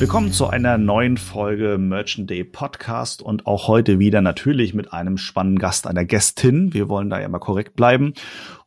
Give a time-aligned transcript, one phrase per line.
[0.00, 5.18] Willkommen zu einer neuen Folge Merchant Day Podcast und auch heute wieder natürlich mit einem
[5.18, 6.72] spannenden Gast, einer Gästin.
[6.72, 8.14] Wir wollen da ja mal korrekt bleiben.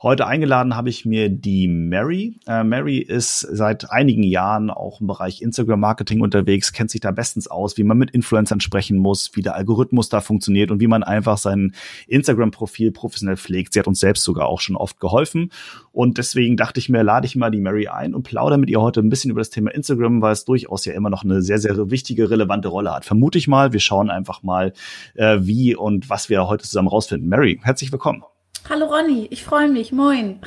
[0.04, 2.38] Heute eingeladen habe ich mir die Mary.
[2.46, 7.12] Äh, Mary ist seit einigen Jahren auch im Bereich Instagram Marketing unterwegs, kennt sich da
[7.12, 10.88] bestens aus, wie man mit Influencern sprechen muss, wie der Algorithmus da funktioniert und wie
[10.88, 11.74] man einfach sein
[12.08, 13.72] Instagram-Profil professionell pflegt.
[13.72, 15.54] Sie hat uns selbst sogar auch schon oft geholfen.
[15.94, 18.82] Und deswegen dachte ich mir, lade ich mal die Mary ein und plaudere mit ihr
[18.82, 21.60] heute ein bisschen über das Thema Instagram, weil es durchaus ja immer noch eine sehr,
[21.60, 23.06] sehr wichtige, relevante Rolle hat.
[23.06, 23.72] Vermute ich mal.
[23.72, 24.74] Wir schauen einfach mal,
[25.16, 27.30] äh, wie und was wir heute zusammen rausfinden.
[27.30, 28.24] Mary, herzlich willkommen.
[28.70, 29.92] Hallo Ronny, ich freue mich.
[29.92, 30.40] Moin.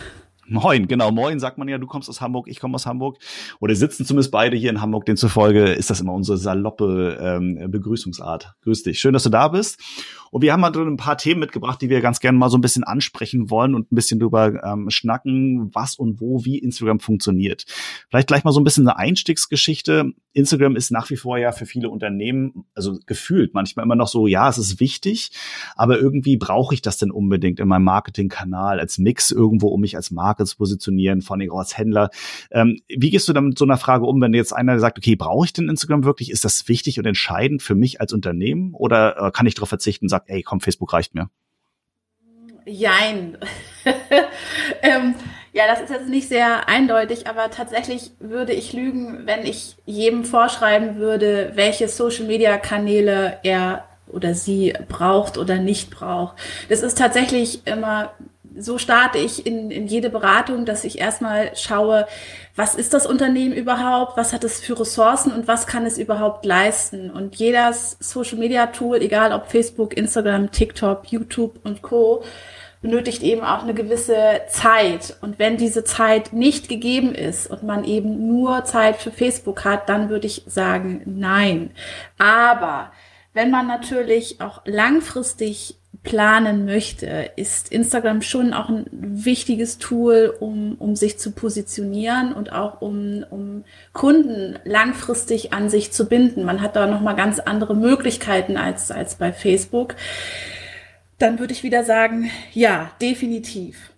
[0.48, 3.18] Moin, genau, moin sagt man ja, du kommst aus Hamburg, ich komme aus Hamburg.
[3.60, 8.54] Oder sitzen zumindest beide hier in Hamburg, demzufolge ist das immer unsere saloppe ähm, Begrüßungsart.
[8.62, 9.80] Grüß dich, schön, dass du da bist.
[10.30, 12.60] Und wir haben halt ein paar Themen mitgebracht, die wir ganz gerne mal so ein
[12.60, 17.64] bisschen ansprechen wollen und ein bisschen drüber ähm, schnacken, was und wo, wie Instagram funktioniert.
[18.08, 20.12] Vielleicht gleich mal so ein bisschen eine Einstiegsgeschichte.
[20.32, 24.26] Instagram ist nach wie vor ja für viele Unternehmen, also gefühlt manchmal immer noch so,
[24.26, 25.30] ja, es ist wichtig,
[25.76, 29.96] aber irgendwie brauche ich das denn unbedingt in meinem Marketingkanal als Mix irgendwo, um mich
[29.96, 32.10] als Marke zu positionieren, vor allem auch als Händler.
[32.50, 35.16] Ähm, wie gehst du dann mit so einer Frage um, wenn jetzt einer sagt, okay,
[35.16, 36.30] brauche ich denn Instagram wirklich?
[36.30, 40.08] Ist das wichtig und entscheidend für mich als Unternehmen oder äh, kann ich darauf verzichten,
[40.16, 41.30] sagt, ey, komm, Facebook reicht mir?
[42.64, 43.38] Jein.
[44.82, 45.14] ähm,
[45.52, 50.24] ja, das ist jetzt nicht sehr eindeutig, aber tatsächlich würde ich lügen, wenn ich jedem
[50.24, 56.36] vorschreiben würde, welche Social-Media-Kanäle er oder sie braucht oder nicht braucht.
[56.68, 58.12] Das ist tatsächlich immer
[58.58, 62.06] so starte ich in, in jede Beratung, dass ich erstmal schaue,
[62.54, 66.44] was ist das Unternehmen überhaupt, was hat es für Ressourcen und was kann es überhaupt
[66.44, 67.10] leisten.
[67.10, 72.22] Und jedes Social Media Tool, egal ob Facebook, Instagram, TikTok, YouTube und Co,
[72.82, 75.16] benötigt eben auch eine gewisse Zeit.
[75.20, 79.88] Und wenn diese Zeit nicht gegeben ist und man eben nur Zeit für Facebook hat,
[79.88, 81.70] dann würde ich sagen, nein.
[82.18, 82.92] Aber
[83.34, 90.76] wenn man natürlich auch langfristig planen möchte, ist Instagram schon auch ein wichtiges Tool, um,
[90.78, 96.44] um sich zu positionieren und auch um, um Kunden langfristig an sich zu binden.
[96.44, 99.96] Man hat da nochmal ganz andere Möglichkeiten als, als bei Facebook.
[101.18, 103.90] Dann würde ich wieder sagen, ja, definitiv.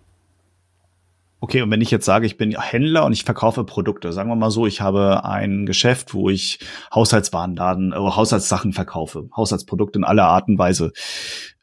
[1.41, 4.35] Okay, und wenn ich jetzt sage, ich bin Händler und ich verkaufe Produkte, sagen wir
[4.35, 6.59] mal so, ich habe ein Geschäft, wo ich
[6.93, 10.91] Haushaltswarenladen, äh, Haushaltssachen verkaufe, Haushaltsprodukte in aller Art und Weise.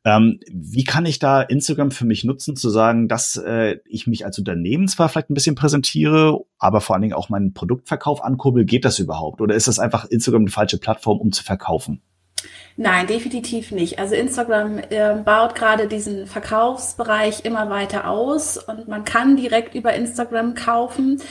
[0.07, 4.25] Ähm, wie kann ich da Instagram für mich nutzen, zu sagen, dass äh, ich mich
[4.25, 8.65] als Unternehmen zwar vielleicht ein bisschen präsentiere, aber vor allen Dingen auch meinen Produktverkauf ankurbel?
[8.65, 9.41] Geht das überhaupt?
[9.41, 12.03] Oder ist das einfach Instagram eine falsche Plattform, um zu verkaufen?
[12.79, 13.99] Nein, definitiv nicht.
[13.99, 19.95] Also Instagram äh, baut gerade diesen Verkaufsbereich immer weiter aus und man kann direkt über
[19.95, 21.23] Instagram kaufen.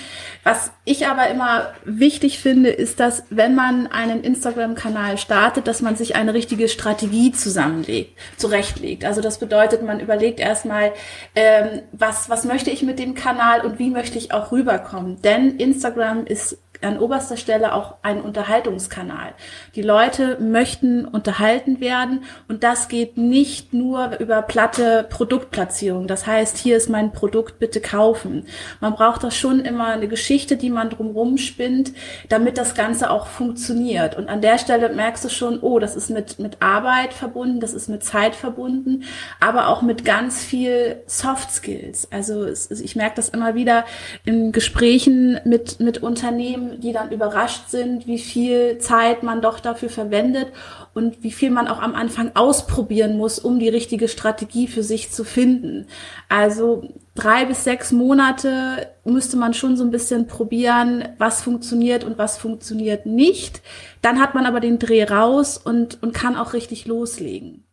[0.43, 5.95] Was ich aber immer wichtig finde, ist, dass wenn man einen Instagram-Kanal startet, dass man
[5.95, 9.05] sich eine richtige Strategie zusammenlegt, zurechtlegt.
[9.05, 10.93] Also das bedeutet, man überlegt erstmal,
[11.35, 15.21] ähm, was, was möchte ich mit dem Kanal und wie möchte ich auch rüberkommen.
[15.21, 19.33] Denn Instagram ist an oberster Stelle auch ein Unterhaltungskanal.
[19.75, 26.07] Die Leute möchten unterhalten werden und das geht nicht nur über platte Produktplatzierung.
[26.07, 28.45] Das heißt, hier ist mein Produkt, bitte kaufen.
[28.81, 31.93] Man braucht das schon immer eine Geschichte, die man drumherum spinnt,
[32.29, 34.15] damit das Ganze auch funktioniert.
[34.15, 37.73] Und an der Stelle merkst du schon, oh, das ist mit, mit Arbeit verbunden, das
[37.73, 39.03] ist mit Zeit verbunden,
[39.39, 42.11] aber auch mit ganz viel Soft Skills.
[42.11, 43.85] Also es, ich merke das immer wieder
[44.25, 49.89] in Gesprächen mit, mit Unternehmen, die dann überrascht sind, wie viel Zeit man doch dafür
[49.89, 50.47] verwendet
[50.93, 55.11] und wie viel man auch am Anfang ausprobieren muss, um die richtige Strategie für sich
[55.11, 55.87] zu finden.
[56.29, 62.17] Also drei bis sechs Monate müsste man schon so ein bisschen probieren, was funktioniert und
[62.17, 63.61] was funktioniert nicht.
[64.01, 67.64] Dann hat man aber den Dreh raus und, und kann auch richtig loslegen.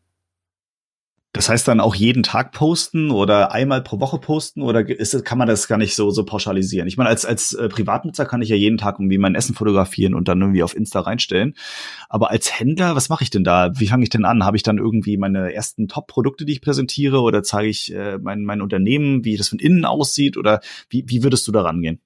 [1.35, 5.39] Das heißt dann auch jeden Tag posten oder einmal pro Woche posten oder ist, kann
[5.39, 6.87] man das gar nicht so, so pauschalisieren?
[6.87, 10.13] Ich meine, als, als äh, Privatnutzer kann ich ja jeden Tag irgendwie mein Essen fotografieren
[10.15, 11.55] und dann irgendwie auf Insta reinstellen.
[12.11, 13.71] Aber als Händler, was mache ich denn da?
[13.79, 14.45] Wie fange ich denn an?
[14.45, 18.45] Habe ich dann irgendwie meine ersten Top-Produkte, die ich präsentiere oder zeige ich äh, mein,
[18.45, 22.01] mein Unternehmen, wie das von innen aussieht oder wie, wie würdest du da rangehen?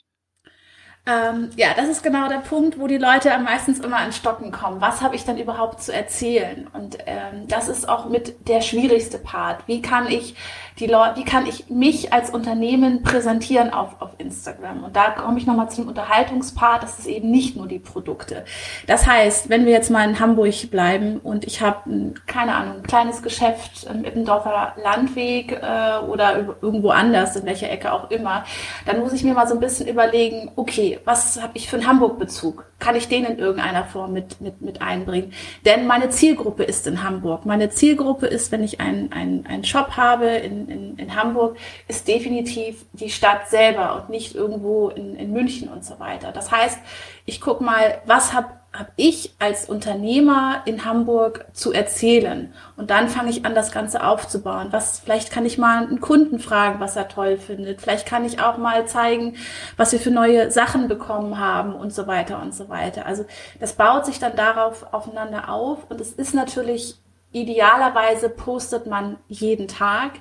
[1.08, 4.80] Ähm, ja, das ist genau der Punkt, wo die Leute meistens immer an Stocken kommen.
[4.80, 6.66] Was habe ich dann überhaupt zu erzählen?
[6.72, 9.68] Und ähm, das ist auch mit der schwierigste Part.
[9.68, 10.34] Wie kann ich
[10.80, 14.82] die Leute, wie kann ich mich als Unternehmen präsentieren auf, auf Instagram?
[14.82, 16.82] Und da komme ich nochmal zum Unterhaltungspart.
[16.82, 18.44] Das ist eben nicht nur die Produkte.
[18.88, 22.82] Das heißt, wenn wir jetzt mal in Hamburg bleiben und ich habe, keine Ahnung, ein
[22.82, 28.44] kleines Geschäft im Ippendorfer Landweg äh, oder irgendwo anders, in welcher Ecke auch immer,
[28.86, 31.86] dann muss ich mir mal so ein bisschen überlegen, okay, was habe ich für einen
[31.86, 32.66] Hamburg-Bezug?
[32.78, 35.32] Kann ich den in irgendeiner Form mit, mit, mit einbringen?
[35.64, 37.46] Denn meine Zielgruppe ist in Hamburg.
[37.46, 41.56] Meine Zielgruppe ist, wenn ich einen, einen, einen Shop habe in, in, in Hamburg,
[41.88, 46.32] ist definitiv die Stadt selber und nicht irgendwo in, in München und so weiter.
[46.32, 46.78] Das heißt,
[47.24, 52.52] ich gucke mal, was habe habe ich als Unternehmer in Hamburg zu erzählen.
[52.76, 54.68] Und dann fange ich an, das Ganze aufzubauen.
[54.70, 57.80] Was, vielleicht kann ich mal einen Kunden fragen, was er toll findet.
[57.80, 59.36] Vielleicht kann ich auch mal zeigen,
[59.76, 63.06] was wir für neue Sachen bekommen haben und so weiter und so weiter.
[63.06, 63.24] Also
[63.60, 65.90] das baut sich dann darauf aufeinander auf.
[65.90, 66.96] Und es ist natürlich
[67.32, 70.12] idealerweise postet man jeden Tag.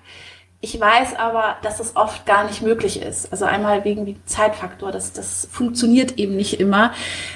[0.66, 3.32] Ich weiß aber, dass es oft gar nicht möglich ist.
[3.32, 6.92] Also einmal wegen dem Zeitfaktor, das, das funktioniert eben nicht immer.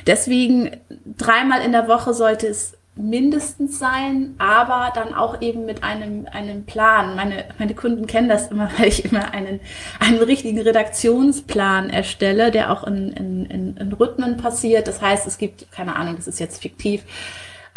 [0.07, 0.71] Deswegen
[1.05, 6.65] dreimal in der Woche sollte es mindestens sein, aber dann auch eben mit einem, einem
[6.65, 7.15] Plan.
[7.15, 9.59] Meine, meine Kunden kennen das immer, weil ich immer einen,
[9.99, 14.87] einen richtigen Redaktionsplan erstelle, der auch in, in, in, in Rhythmen passiert.
[14.87, 17.03] Das heißt, es gibt, keine Ahnung, das ist jetzt fiktiv,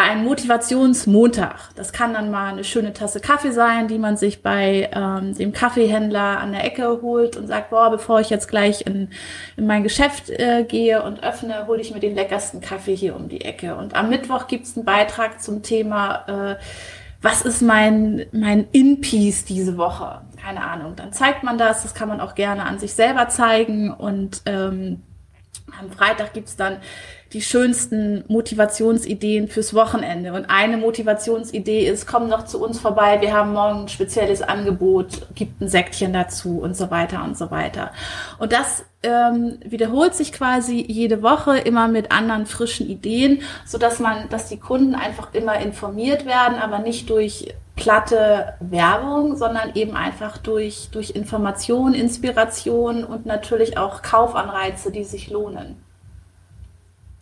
[0.03, 1.75] ein Motivationsmontag.
[1.75, 5.53] Das kann dann mal eine schöne Tasse Kaffee sein, die man sich bei ähm, dem
[5.53, 9.11] Kaffeehändler an der Ecke holt und sagt, boah, bevor ich jetzt gleich in,
[9.57, 13.29] in mein Geschäft äh, gehe und öffne, hole ich mir den leckersten Kaffee hier um
[13.29, 13.77] die Ecke.
[13.77, 16.57] Und am Mittwoch gibt's einen Beitrag zum Thema, äh,
[17.23, 20.23] was ist mein, mein In-Piece diese Woche?
[20.43, 20.97] Keine Ahnung.
[20.97, 25.03] Dann zeigt man das, das kann man auch gerne an sich selber zeigen und ähm,
[25.81, 26.79] am Freitag gibt's dann
[27.32, 30.34] die schönsten Motivationsideen fürs Wochenende.
[30.34, 35.26] Und eine Motivationsidee ist, komm noch zu uns vorbei, wir haben morgen ein spezielles Angebot,
[35.34, 37.90] gibt ein Säckchen dazu und so weiter und so weiter.
[38.38, 43.99] Und das ähm, wiederholt sich quasi jede Woche immer mit anderen frischen Ideen, so dass
[43.99, 49.96] man, dass die Kunden einfach immer informiert werden, aber nicht durch platte Werbung, sondern eben
[49.96, 55.81] einfach durch, durch Information, Inspiration und natürlich auch Kaufanreize, die sich lohnen.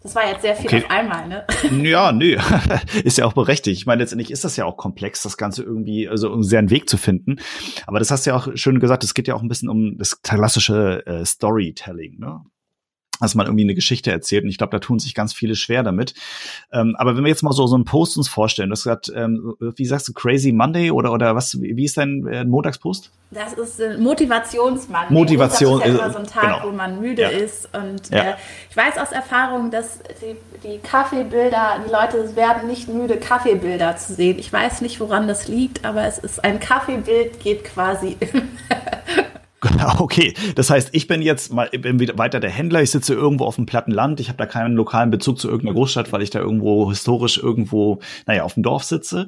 [0.02, 0.84] Das war jetzt sehr viel okay.
[0.84, 1.44] auf einmal, ne?
[1.82, 2.38] Ja, nö.
[3.04, 3.78] ist ja auch berechtigt.
[3.78, 6.70] Ich meine, letztendlich ist das ja auch komplex, das Ganze irgendwie, also um sehr einen
[6.70, 7.36] Weg zu finden.
[7.86, 9.98] Aber das hast du ja auch schön gesagt, es geht ja auch ein bisschen um
[9.98, 12.40] das klassische äh, Storytelling, ne?
[13.20, 14.44] Dass man irgendwie eine Geschichte erzählt.
[14.44, 16.14] Und ich glaube, da tun sich ganz viele schwer damit.
[16.72, 19.12] Ähm, aber wenn wir jetzt mal so, so einen Post uns vorstellen, du hast gesagt,
[19.14, 23.10] ähm, wie sagst du, Crazy Monday oder, oder was, wie ist dein äh, Montagspost?
[23.32, 25.12] Das ist äh, Motivationsmonday.
[25.12, 25.78] Motivation.
[25.78, 26.64] Das ist ja immer so ein Tag, genau.
[26.64, 27.28] wo man müde ja.
[27.28, 27.68] ist.
[27.72, 28.30] Und ja.
[28.30, 28.34] äh,
[28.68, 30.36] ich weiß aus Erfahrung, dass die,
[30.66, 34.38] die Kaffeebilder, die Leute werden nicht müde, Kaffeebilder zu sehen.
[34.38, 38.16] Ich weiß nicht, woran das liegt, aber es ist ein Kaffeebild geht quasi
[39.98, 42.82] Okay, das heißt, ich bin jetzt mal bin wieder weiter der Händler.
[42.82, 44.20] Ich sitze irgendwo auf dem platten Land.
[44.20, 48.00] Ich habe da keinen lokalen Bezug zu irgendeiner Großstadt, weil ich da irgendwo historisch irgendwo,
[48.26, 49.26] naja, auf dem Dorf sitze.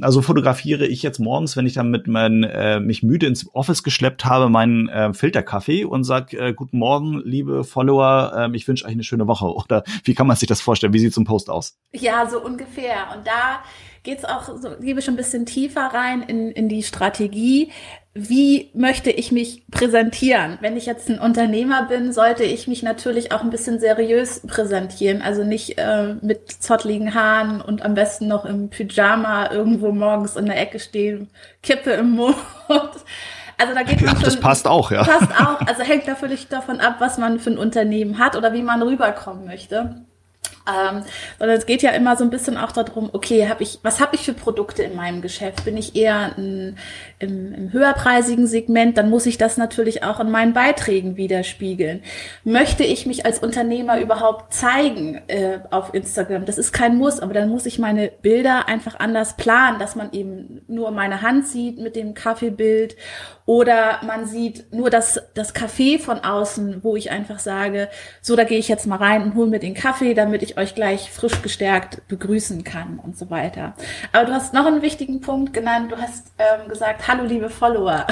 [0.00, 3.82] Also fotografiere ich jetzt morgens, wenn ich dann mit mein, äh, mich müde ins Office
[3.82, 8.32] geschleppt habe, meinen äh, Filterkaffee und sag äh, guten Morgen, liebe Follower.
[8.52, 9.46] Äh, ich wünsche euch eine schöne Woche.
[9.54, 10.92] Oder wie kann man sich das vorstellen?
[10.92, 11.76] Wie sieht so ein Post aus?
[11.92, 13.08] Ja, so ungefähr.
[13.14, 13.62] Und da
[14.02, 17.70] geht's auch so, gebe schon ein bisschen tiefer rein in, in die Strategie
[18.14, 20.56] wie möchte ich mich präsentieren?
[20.60, 25.20] Wenn ich jetzt ein Unternehmer bin, sollte ich mich natürlich auch ein bisschen seriös präsentieren.
[25.20, 30.46] Also nicht äh, mit zottligen Haaren und am besten noch im Pyjama irgendwo morgens in
[30.46, 31.28] der Ecke stehen,
[31.62, 32.36] Kippe im Mund.
[33.56, 35.04] Also da geht ja, schon, das passt auch, ja.
[35.04, 35.60] Passt auch.
[35.66, 39.44] Also hängt völlig davon ab, was man für ein Unternehmen hat oder wie man rüberkommen
[39.44, 40.04] möchte.
[40.66, 41.02] Ähm,
[41.38, 44.16] sondern es geht ja immer so ein bisschen auch darum, okay, hab ich, was habe
[44.16, 45.64] ich für Produkte in meinem Geschäft?
[45.66, 46.78] Bin ich eher ein,
[47.24, 52.02] im, im höherpreisigen Segment, dann muss ich das natürlich auch in meinen Beiträgen widerspiegeln.
[52.44, 56.46] Möchte ich mich als Unternehmer überhaupt zeigen äh, auf Instagram?
[56.46, 60.12] Das ist kein Muss, aber dann muss ich meine Bilder einfach anders planen, dass man
[60.12, 62.96] eben nur meine Hand sieht mit dem Kaffeebild
[63.46, 67.88] oder man sieht nur das, das Café von außen, wo ich einfach sage,
[68.22, 70.58] so, da gehe ich jetzt mal rein und hole mir den Kaffee, damit ich ich
[70.58, 73.74] euch gleich frisch gestärkt begrüßen kann und so weiter.
[74.12, 75.90] Aber du hast noch einen wichtigen Punkt genannt.
[75.90, 78.06] Du hast ähm, gesagt, hallo liebe Follower.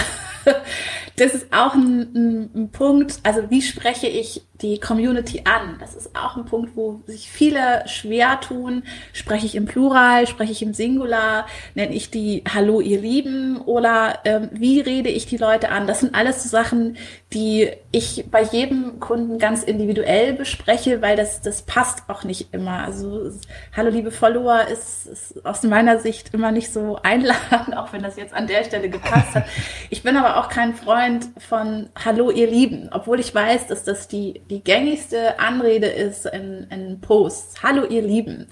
[1.16, 3.18] das ist auch ein, ein, ein Punkt.
[3.24, 5.76] Also wie spreche ich die Community an.
[5.80, 8.84] Das ist auch ein Punkt, wo sich viele schwer tun.
[9.12, 14.20] Spreche ich im Plural, spreche ich im Singular, nenne ich die Hallo ihr Lieben oder
[14.24, 15.86] ähm, wie rede ich die Leute an?
[15.86, 16.96] Das sind alles so Sachen,
[17.32, 22.84] die ich bei jedem Kunden ganz individuell bespreche, weil das, das passt auch nicht immer.
[22.84, 23.30] Also
[23.76, 28.16] Hallo liebe Follower ist, ist aus meiner Sicht immer nicht so einladend, auch wenn das
[28.16, 29.44] jetzt an der Stelle gepasst hat.
[29.90, 34.08] Ich bin aber auch kein Freund von Hallo ihr Lieben, obwohl ich weiß, dass das
[34.08, 37.62] die, die gängigste Anrede ist in, in Posts.
[37.62, 38.48] Hallo ihr Lieben.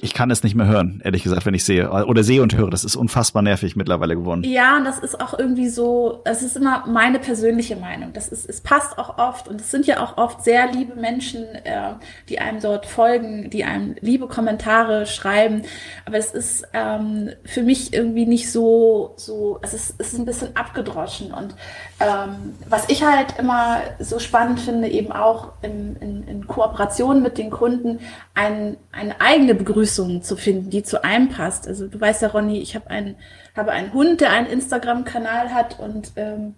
[0.00, 2.68] Ich kann es nicht mehr hören, ehrlich gesagt, wenn ich sehe oder sehe und höre.
[2.68, 4.44] Das ist unfassbar nervig mittlerweile geworden.
[4.44, 8.12] Ja, und das ist auch irgendwie so, das ist immer meine persönliche Meinung.
[8.12, 11.44] Das ist, es passt auch oft und es sind ja auch oft sehr liebe Menschen,
[11.64, 11.94] äh,
[12.28, 15.62] die einem dort folgen, die einem liebe Kommentare schreiben.
[16.04, 20.26] Aber es ist ähm, für mich irgendwie nicht so, so, es ist, es ist ein
[20.26, 21.32] bisschen abgedroschen.
[21.32, 21.54] Und
[22.00, 27.38] ähm, was ich halt immer so spannend finde, eben auch in, in, in Kooperation mit
[27.38, 28.00] den Kunden,
[28.34, 31.66] ein, eine eigene Begrüßung zu finden, die zu einem passt.
[31.66, 33.16] Also du weißt ja, Ronny, ich habe einen,
[33.56, 36.54] habe einen Hund, der einen Instagram-Kanal hat und ähm,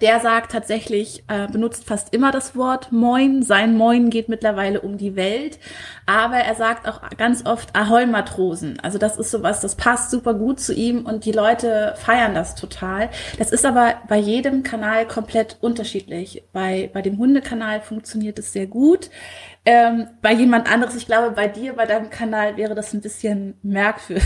[0.00, 3.42] der sagt tatsächlich, äh, benutzt fast immer das Wort Moin.
[3.42, 5.58] Sein Moin geht mittlerweile um die Welt.
[6.06, 8.78] Aber er sagt auch ganz oft Ahoi Matrosen.
[8.80, 12.54] Also das ist sowas, das passt super gut zu ihm und die Leute feiern das
[12.54, 13.10] total.
[13.38, 16.44] Das ist aber bei jedem Kanal komplett unterschiedlich.
[16.52, 19.10] Bei, bei dem Hundekanal funktioniert es sehr gut.
[19.64, 23.58] Ähm, bei jemand anderes, ich glaube, bei dir, bei deinem Kanal wäre das ein bisschen
[23.62, 24.24] merkwürdig.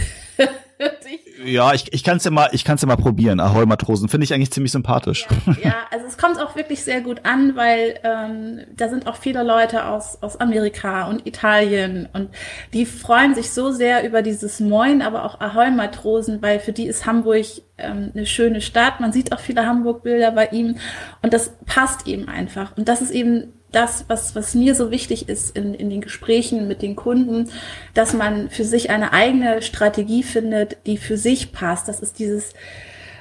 [1.44, 3.40] Ja, ich, ich kann es ja mal, ich kann ja mal probieren.
[3.40, 5.26] Ahoi Matrosen finde ich eigentlich ziemlich sympathisch.
[5.46, 9.16] Ja, ja, also es kommt auch wirklich sehr gut an, weil ähm, da sind auch
[9.16, 12.30] viele Leute aus aus Amerika und Italien und
[12.72, 16.86] die freuen sich so sehr über dieses Moin, aber auch Ahoi Matrosen, weil für die
[16.86, 17.46] ist Hamburg
[17.78, 19.00] ähm, eine schöne Stadt.
[19.00, 20.76] Man sieht auch viele Hamburg-Bilder bei ihm
[21.22, 22.76] und das passt eben einfach.
[22.76, 26.68] Und das ist eben das, was, was mir so wichtig ist in, in den Gesprächen
[26.68, 27.50] mit den Kunden,
[27.94, 31.88] dass man für sich eine eigene Strategie findet, die für sich passt.
[31.88, 32.54] Das ist dieses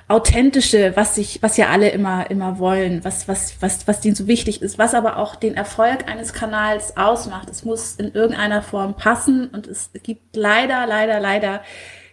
[0.07, 4.27] authentische, was sich, was ja alle immer, immer wollen, was, was, was, was denen so
[4.27, 7.49] wichtig ist, was aber auch den Erfolg eines Kanals ausmacht.
[7.49, 11.61] Es muss in irgendeiner Form passen und es gibt leider, leider, leider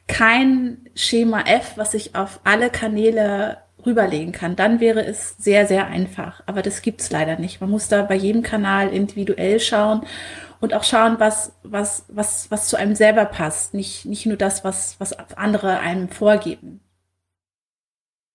[0.06, 5.86] kein Schema F, was sich auf alle Kanäle rüberlegen kann, dann wäre es sehr, sehr
[5.86, 6.42] einfach.
[6.46, 7.60] Aber das gibt's leider nicht.
[7.60, 10.02] Man muss da bei jedem Kanal individuell schauen
[10.60, 13.74] und auch schauen, was, was, was, was zu einem selber passt.
[13.74, 16.80] Nicht, nicht nur das, was, was andere einem vorgeben.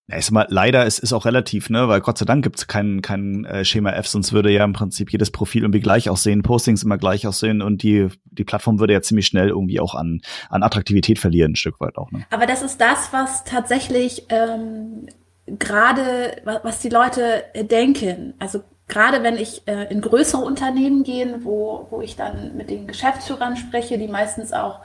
[0.08, 2.68] Ja, ich sag mal, leider ist es auch relativ, ne, weil Gott sei Dank gibt's
[2.68, 6.42] kein, kein äh, Schema F, sonst würde ja im Prinzip jedes Profil irgendwie gleich aussehen,
[6.42, 10.20] Postings immer gleich aussehen und die, die Plattform würde ja ziemlich schnell irgendwie auch an,
[10.48, 12.12] an Attraktivität verlieren, ein Stück weit auch.
[12.12, 12.24] Ne?
[12.30, 15.08] Aber das ist das, was tatsächlich ähm,
[15.46, 18.34] gerade, was die Leute denken.
[18.38, 22.86] Also gerade wenn ich äh, in größere Unternehmen gehe, wo, wo ich dann mit den
[22.86, 24.80] Geschäftsführern spreche, die meistens auch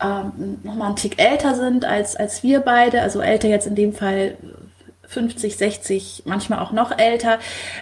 [0.00, 3.92] ähm, nochmal einen Tick älter sind als, als wir beide, also älter jetzt in dem
[3.92, 4.36] Fall
[5.08, 7.38] 50, 60, manchmal auch noch älter,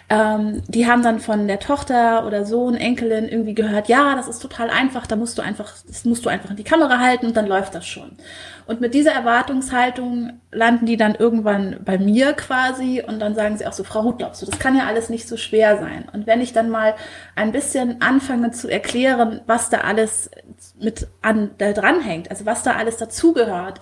[0.09, 4.39] ähm, die haben dann von der Tochter oder Sohn, Enkelin irgendwie gehört, ja, das ist
[4.39, 7.37] total einfach, da musst du einfach, das musst du einfach in die Kamera halten und
[7.37, 8.13] dann läuft das schon.
[8.67, 13.67] Und mit dieser Erwartungshaltung landen die dann irgendwann bei mir quasi und dann sagen sie
[13.67, 16.07] auch so, Frau Huth, glaubst du, das kann ja alles nicht so schwer sein.
[16.13, 16.95] Und wenn ich dann mal
[17.35, 20.31] ein bisschen anfange zu erklären, was da alles
[20.81, 23.81] mit an, da dranhängt, also was da alles dazugehört,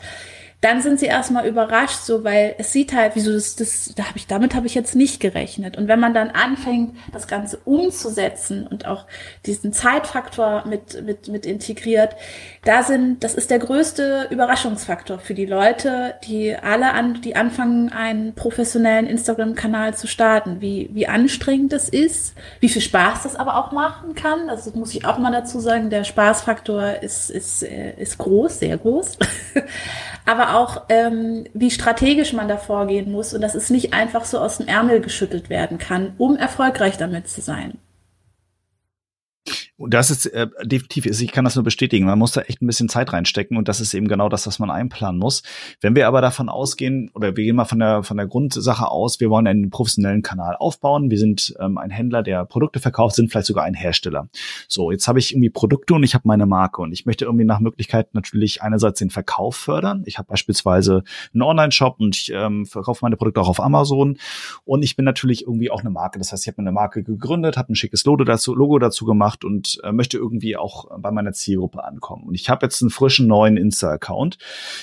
[0.65, 4.17] dann sind sie erstmal überrascht, so weil es sieht halt, wieso das, das da habe
[4.17, 5.77] ich damit habe ich jetzt nicht gerechnet.
[5.77, 9.05] Und wenn man dann anfängt, das Ganze umzusetzen und auch
[9.45, 12.17] diesen Zeitfaktor mit mit mit integriert,
[12.65, 17.93] da sind, das ist der größte Überraschungsfaktor für die Leute, die alle an, die anfangen,
[17.93, 20.63] einen professionellen Instagram-Kanal zu starten.
[20.63, 24.49] Wie wie anstrengend das ist, wie viel Spaß das aber auch machen kann.
[24.49, 25.91] Also das muss ich auch mal dazu sagen.
[25.91, 29.19] Der Spaßfaktor ist ist äh, ist groß, sehr groß.
[30.25, 34.39] aber auch, ähm, wie strategisch man da vorgehen muss und dass es nicht einfach so
[34.39, 37.79] aus dem Ärmel geschüttelt werden kann, um erfolgreich damit zu sein.
[39.77, 42.07] Und das ist äh, definitiv, ich kann das nur bestätigen.
[42.07, 44.61] Man muss da echt ein bisschen Zeit reinstecken und das ist eben genau das, was
[44.61, 45.43] man einplanen muss.
[45.81, 49.19] Wenn wir aber davon ausgehen, oder wir gehen mal von der von der Grundsache aus,
[49.19, 51.11] wir wollen einen professionellen Kanal aufbauen.
[51.11, 54.29] Wir sind ähm, ein Händler, der Produkte verkauft, sind vielleicht sogar ein Hersteller.
[54.69, 57.45] So, jetzt habe ich irgendwie Produkte und ich habe meine Marke und ich möchte irgendwie
[57.45, 60.05] nach Möglichkeit natürlich einerseits den Verkauf fördern.
[60.07, 61.03] Ich habe beispielsweise
[61.33, 64.19] einen Online-Shop und ich ähm, verkaufe meine Produkte auch auf Amazon
[64.65, 66.21] und ich bin natürlich irgendwie auch eine Marke.
[66.21, 69.45] Das heißt, ich habe eine Marke gegründet, habe ein schickes Logo dazu, Logo dazu gemacht
[69.45, 72.25] und und äh, möchte irgendwie auch bei meiner Zielgruppe ankommen.
[72.25, 74.39] Und ich habe jetzt einen frischen neuen Insta-Account.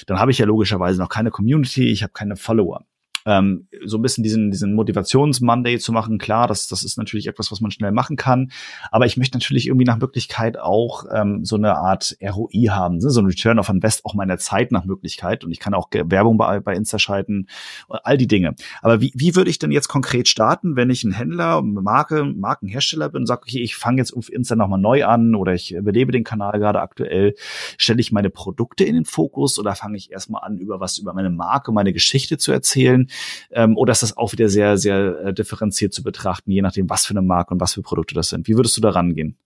[0.08, 2.86] Dann habe ich ja logischerweise noch keine Community, ich habe keine Follower
[3.25, 6.18] ähm, so ein bisschen diesen, diesen Motivations-Monday zu machen.
[6.18, 8.51] Klar, das, das ist natürlich etwas, was man schnell machen kann.
[8.92, 13.10] Aber ich möchte natürlich irgendwie nach Möglichkeit auch ähm, so eine Art ROI haben, ne?
[13.10, 15.44] so ein Return of Invest auch meiner Zeit nach Möglichkeit.
[15.44, 17.48] Und ich kann auch Werbung bei, bei Insta schalten,
[17.88, 18.56] all die Dinge.
[18.82, 23.10] Aber wie, wie würde ich denn jetzt konkret starten, wenn ich ein Händler, Marke, Markenhersteller
[23.10, 26.12] bin und sage, okay, ich fange jetzt auf Insta nochmal neu an oder ich belebe
[26.12, 27.36] den Kanal gerade aktuell.
[27.78, 31.13] Stelle ich meine Produkte in den Fokus oder fange ich erstmal an, über was über
[31.13, 33.08] meine Marke, meine Geschichte zu erzählen?
[33.51, 37.06] Ähm, oder ist das auch wieder sehr, sehr äh, differenziert zu betrachten, je nachdem, was
[37.06, 38.48] für eine Marke und was für Produkte das sind?
[38.48, 39.38] Wie würdest du da rangehen?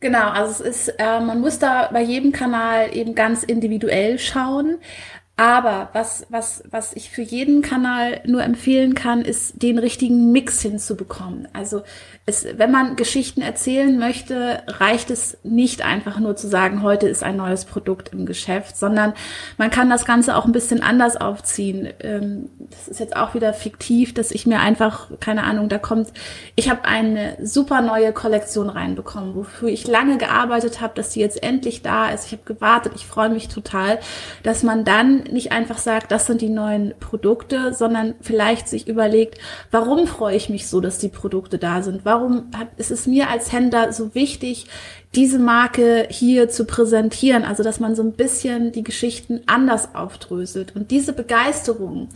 [0.00, 4.78] Genau, also es ist, äh, man muss da bei jedem Kanal eben ganz individuell schauen.
[5.38, 10.62] Aber was, was, was ich für jeden Kanal nur empfehlen kann, ist den richtigen Mix
[10.62, 11.46] hinzubekommen.
[11.52, 11.84] Also
[12.26, 17.22] es, wenn man Geschichten erzählen möchte, reicht es nicht einfach nur zu sagen, heute ist
[17.22, 19.12] ein neues Produkt im Geschäft, sondern
[19.58, 21.88] man kann das Ganze auch ein bisschen anders aufziehen.
[22.00, 26.12] Ähm, das ist jetzt auch wieder fiktiv, dass ich mir einfach, keine Ahnung, da kommt,
[26.56, 31.44] ich habe eine super neue Kollektion reinbekommen, wofür ich lange gearbeitet habe, dass die jetzt
[31.44, 32.26] endlich da ist.
[32.26, 34.00] Ich habe gewartet, ich freue mich total,
[34.42, 39.38] dass man dann nicht einfach sagt, das sind die neuen Produkte, sondern vielleicht sich überlegt,
[39.70, 42.04] warum freue ich mich so, dass die Produkte da sind?
[42.04, 44.66] Warum ist es mir als Händler so wichtig,
[45.14, 47.44] diese Marke hier zu präsentieren?
[47.44, 50.74] Also, dass man so ein bisschen die Geschichten anders aufdröselt.
[50.76, 52.08] Und diese Begeisterung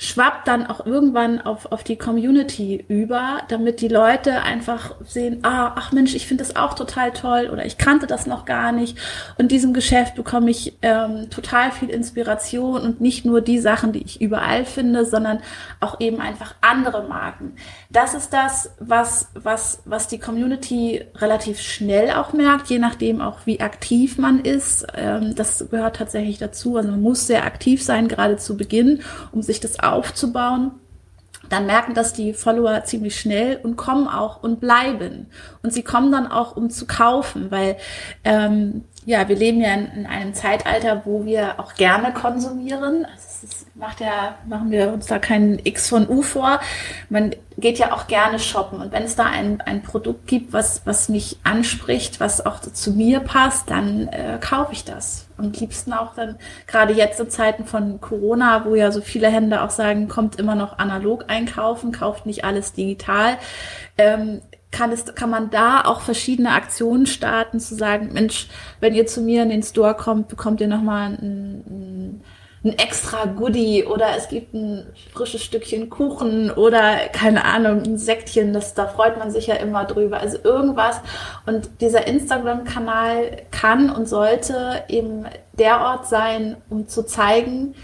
[0.00, 5.72] schwappt dann auch irgendwann auf, auf die Community über, damit die Leute einfach sehen, ah,
[5.74, 8.96] ach Mensch, ich finde das auch total toll oder ich kannte das noch gar nicht.
[9.38, 14.04] Und diesem Geschäft bekomme ich ähm, total viel Inspiration und nicht nur die Sachen, die
[14.04, 15.40] ich überall finde, sondern
[15.80, 17.56] auch eben einfach andere Marken.
[17.90, 23.46] Das ist das, was, was, was die Community relativ schnell auch merkt, je nachdem auch
[23.46, 24.86] wie aktiv man ist.
[24.94, 26.76] Ähm, das gehört tatsächlich dazu.
[26.76, 29.00] Also man muss sehr aktiv sein, gerade zu Beginn,
[29.32, 30.72] um sich das aufzubauen,
[31.48, 35.26] dann merken das die Follower ziemlich schnell und kommen auch und bleiben.
[35.62, 37.76] Und sie kommen dann auch, um zu kaufen, weil
[38.24, 43.06] ähm, ja, wir leben ja in, in, einem Zeitalter, wo wir auch gerne konsumieren.
[43.06, 43.27] Also
[43.78, 46.60] macht ja, machen wir uns da keinen X von U vor.
[47.08, 48.80] Man geht ja auch gerne shoppen.
[48.80, 52.92] Und wenn es da ein, ein Produkt gibt, was, was mich anspricht, was auch zu
[52.92, 55.28] mir passt, dann äh, kaufe ich das.
[55.36, 56.36] Am liebsten auch dann,
[56.66, 60.56] gerade jetzt in Zeiten von Corona, wo ja so viele Hände auch sagen, kommt immer
[60.56, 63.38] noch analog einkaufen, kauft nicht alles digital.
[63.96, 64.40] Ähm,
[64.72, 68.48] kann, es, kann man da auch verschiedene Aktionen starten, zu sagen, Mensch,
[68.80, 72.24] wenn ihr zu mir in den Store kommt, bekommt ihr nochmal ein, ein
[72.64, 78.52] ein extra Goodie oder es gibt ein frisches Stückchen Kuchen oder keine Ahnung, ein Säckchen,
[78.52, 80.18] das, da freut man sich ja immer drüber.
[80.18, 81.00] Also irgendwas.
[81.46, 87.74] Und dieser Instagram-Kanal kann und sollte eben der Ort sein, um zu zeigen,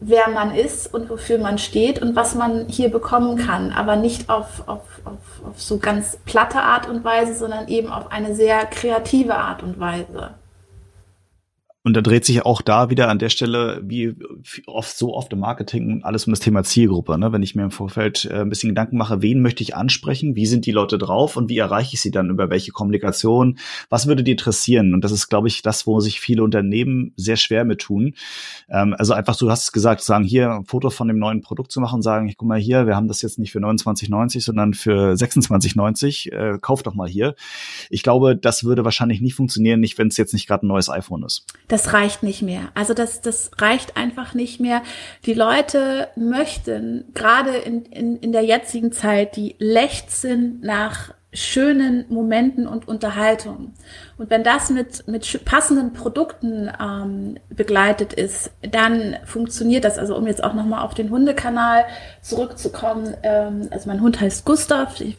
[0.00, 4.28] wer man ist und wofür man steht und was man hier bekommen kann, aber nicht
[4.28, 8.66] auf, auf, auf, auf so ganz platte Art und Weise, sondern eben auf eine sehr
[8.66, 10.34] kreative Art und Weise.
[11.86, 14.12] Und da dreht sich auch da wieder an der Stelle, wie
[14.66, 17.16] oft so oft im Marketing, alles um das Thema Zielgruppe.
[17.16, 17.30] Ne?
[17.30, 20.46] Wenn ich mir im Vorfeld äh, ein bisschen Gedanken mache, wen möchte ich ansprechen, wie
[20.46, 24.24] sind die Leute drauf und wie erreiche ich sie dann über welche Kommunikation, was würde
[24.24, 24.94] die interessieren?
[24.94, 28.14] Und das ist, glaube ich, das, wo sich viele Unternehmen sehr schwer mit tun.
[28.68, 31.70] Ähm, also einfach, du hast es gesagt, sagen hier ein Foto von dem neuen Produkt
[31.70, 34.74] zu machen, sagen, ich guck mal hier, wir haben das jetzt nicht für 29,90, sondern
[34.74, 37.36] für 26,90, äh, kauf doch mal hier.
[37.90, 40.90] Ich glaube, das würde wahrscheinlich nicht funktionieren, nicht wenn es jetzt nicht gerade ein neues
[40.90, 42.68] iPhone ist das reicht nicht mehr.
[42.74, 44.82] Also das, das reicht einfach nicht mehr.
[45.24, 52.66] Die Leute möchten gerade in, in, in der jetzigen Zeit, die lechzen nach schönen Momenten
[52.66, 53.72] und Unterhaltung.
[54.16, 59.98] Und wenn das mit, mit passenden Produkten ähm, begleitet ist, dann funktioniert das.
[59.98, 61.84] Also um jetzt auch nochmal auf den Hundekanal
[62.22, 63.14] zurückzukommen.
[63.22, 65.00] Ähm, also mein Hund heißt Gustav.
[65.00, 65.16] Ich,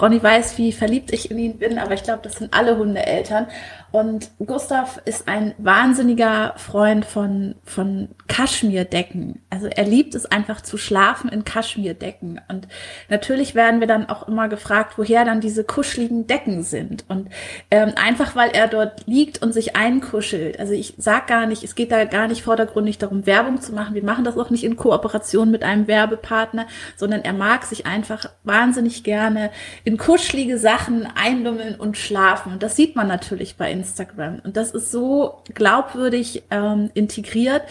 [0.00, 3.46] Ronny weiß, wie verliebt ich in ihn bin, aber ich glaube, das sind alle Hundeeltern.
[3.90, 9.40] Und Gustav ist ein wahnsinniger Freund von, von Kaschmirdecken.
[9.48, 12.38] Also er liebt es einfach zu schlafen in Kaschmirdecken.
[12.48, 12.68] Und
[13.08, 17.06] natürlich werden wir dann auch immer gefragt, woher dann diese kuscheligen Decken sind.
[17.08, 17.30] Und
[17.70, 20.60] ähm, einfach weil er dort liegt und sich einkuschelt.
[20.60, 23.94] Also ich sag gar nicht, es geht da gar nicht vordergründig darum, Werbung zu machen.
[23.94, 28.26] Wir machen das auch nicht in Kooperation mit einem Werbepartner, sondern er mag sich einfach
[28.44, 29.50] wahnsinnig gerne
[29.84, 32.52] in kuschelige Sachen einlummeln und schlafen.
[32.52, 34.40] Und das sieht man natürlich bei Instagram.
[34.44, 37.62] Und das ist so glaubwürdig ähm, integriert,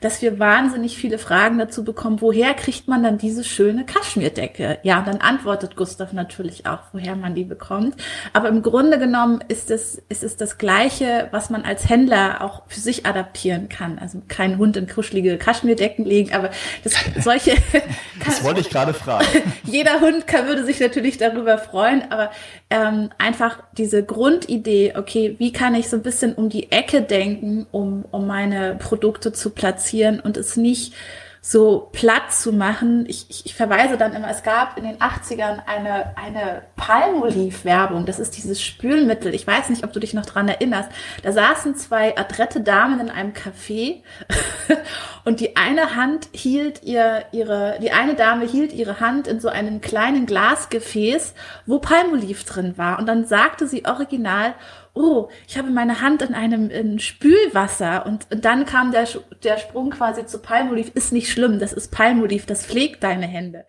[0.00, 4.78] dass wir wahnsinnig viele Fragen dazu bekommen, woher kriegt man dann diese schöne Kaschmirdecke?
[4.82, 7.96] Ja, dann antwortet Gustav natürlich auch, woher man die bekommt.
[8.32, 12.62] Aber im Grunde genommen ist es, ist es das Gleiche, was man als Händler auch
[12.68, 13.98] für sich adaptieren kann.
[13.98, 16.50] Also keinen Hund in kuschelige Kaschmirdecken legen, aber
[16.84, 17.56] das, solche.
[18.24, 19.26] das wollte ich gerade fragen.
[19.64, 22.30] jeder Hund kann, würde sich natürlich darüber freuen, aber
[22.70, 27.66] ähm, einfach diese Grundidee, okay, wie kann ich so ein bisschen um die Ecke denken,
[27.72, 30.92] um, um meine Produkte zu platzieren und es nicht
[31.40, 33.06] so platt zu machen.
[33.08, 38.04] Ich, ich, ich verweise dann immer, es gab in den 80ern eine, eine Palmolive-Werbung.
[38.04, 39.32] Das ist dieses Spülmittel.
[39.32, 40.90] Ich weiß nicht, ob du dich noch dran erinnerst.
[41.22, 44.02] Da saßen zwei adrette Damen in einem Café
[45.24, 49.48] und die eine Hand hielt ihr, ihre, die eine Dame hielt ihre Hand in so
[49.48, 51.32] einem kleinen Glasgefäß,
[51.64, 52.98] wo Palmolive drin war.
[52.98, 54.54] Und dann sagte sie original,
[54.96, 59.06] oh, ich habe meine Hand in einem in Spülwasser und, und dann kam der,
[59.44, 63.66] der Sprung quasi zu Palmolive, ist nicht schlimm, das ist Palmolive, das pflegt deine Hände.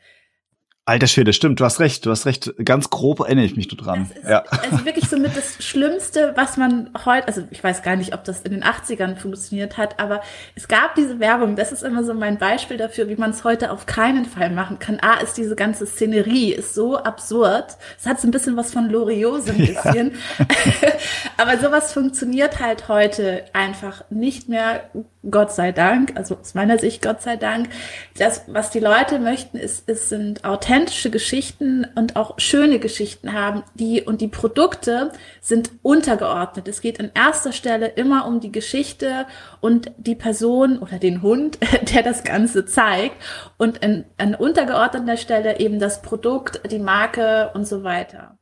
[0.87, 2.53] Alter Schwede, stimmt, du hast recht, du hast recht.
[2.63, 4.07] Ganz grob erinnere ich mich dran.
[4.07, 4.43] Das ist ja.
[4.43, 8.23] also wirklich so mit das Schlimmste, was man heute, also ich weiß gar nicht, ob
[8.23, 10.21] das in den 80ern funktioniert hat, aber
[10.55, 13.71] es gab diese Werbung, das ist immer so mein Beispiel dafür, wie man es heute
[13.71, 14.97] auf keinen Fall machen kann.
[15.01, 17.75] A, ist diese ganze Szenerie, ist so absurd.
[17.99, 20.13] Es hat so ein bisschen was von Loriot, so ein bisschen.
[20.39, 20.45] Ja.
[21.37, 24.89] aber sowas funktioniert halt heute einfach nicht mehr
[25.31, 27.69] Gott sei Dank, also aus meiner Sicht Gott sei Dank.
[28.17, 33.63] Das, was die Leute möchten, ist, ist sind authentische Geschichten und auch schöne Geschichten haben,
[33.73, 35.11] die und die Produkte
[35.41, 36.67] sind untergeordnet.
[36.67, 39.25] Es geht an erster Stelle immer um die Geschichte
[39.59, 41.57] und die Person oder den Hund,
[41.93, 43.15] der das Ganze zeigt
[43.57, 48.37] und an, an untergeordneter Stelle eben das Produkt, die Marke und so weiter.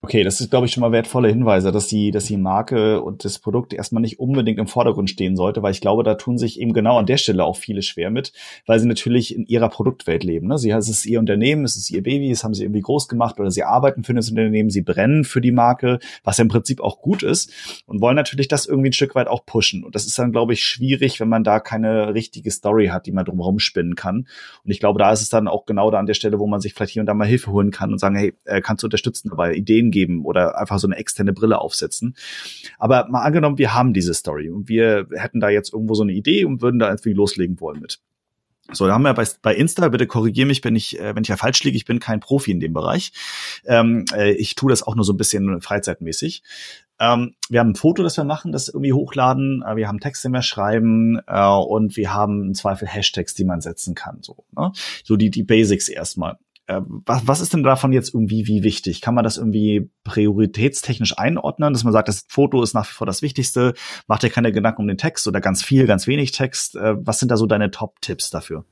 [0.00, 3.24] Okay, das ist, glaube ich, schon mal wertvolle Hinweise, dass die, dass die Marke und
[3.24, 6.60] das Produkt erstmal nicht unbedingt im Vordergrund stehen sollte, weil ich glaube, da tun sich
[6.60, 8.32] eben genau an der Stelle auch viele schwer mit,
[8.64, 10.46] weil sie natürlich in ihrer Produktwelt leben.
[10.46, 10.56] Ne?
[10.56, 13.40] Sie, es ist ihr Unternehmen, es ist ihr Baby, es haben sie irgendwie groß gemacht
[13.40, 16.80] oder sie arbeiten für das Unternehmen, sie brennen für die Marke, was ja im Prinzip
[16.80, 17.52] auch gut ist
[17.86, 19.82] und wollen natürlich das irgendwie ein Stück weit auch pushen.
[19.82, 23.12] Und das ist dann, glaube ich, schwierig, wenn man da keine richtige Story hat, die
[23.12, 24.28] man drumherum spinnen kann.
[24.62, 26.60] Und ich glaube, da ist es dann auch genau da an der Stelle, wo man
[26.60, 28.86] sich vielleicht hier und da mal Hilfe holen kann und sagen, hey, äh, kannst du
[28.86, 32.14] unterstützen dabei, Ideen geben oder einfach so eine externe Brille aufsetzen.
[32.78, 36.12] Aber mal angenommen, wir haben diese Story und wir hätten da jetzt irgendwo so eine
[36.12, 38.00] Idee und würden da irgendwie loslegen wollen mit.
[38.70, 41.30] So, da haben wir bei, bei Insta, bitte korrigiere mich, wenn ich, äh, wenn ich
[41.30, 43.12] ja falsch liege, ich bin kein Profi in dem Bereich.
[43.64, 46.42] Ähm, äh, ich tue das auch nur so ein bisschen freizeitmäßig.
[47.00, 50.28] Ähm, wir haben ein Foto, das wir machen, das irgendwie hochladen, äh, wir haben Texte,
[50.28, 54.18] die wir schreiben äh, und wir haben im Zweifel Hashtags, die man setzen kann.
[54.20, 54.72] So, ne?
[55.04, 56.38] so die, die Basics erstmal.
[56.68, 59.00] Äh, was, was ist denn davon jetzt irgendwie wie wichtig?
[59.00, 63.06] Kann man das irgendwie prioritätstechnisch einordnen, dass man sagt, das Foto ist nach wie vor
[63.06, 63.74] das Wichtigste?
[64.06, 66.76] Macht dir keine Gedanken um den Text oder ganz viel, ganz wenig Text?
[66.76, 68.64] Äh, was sind da so deine Top-Tipps dafür?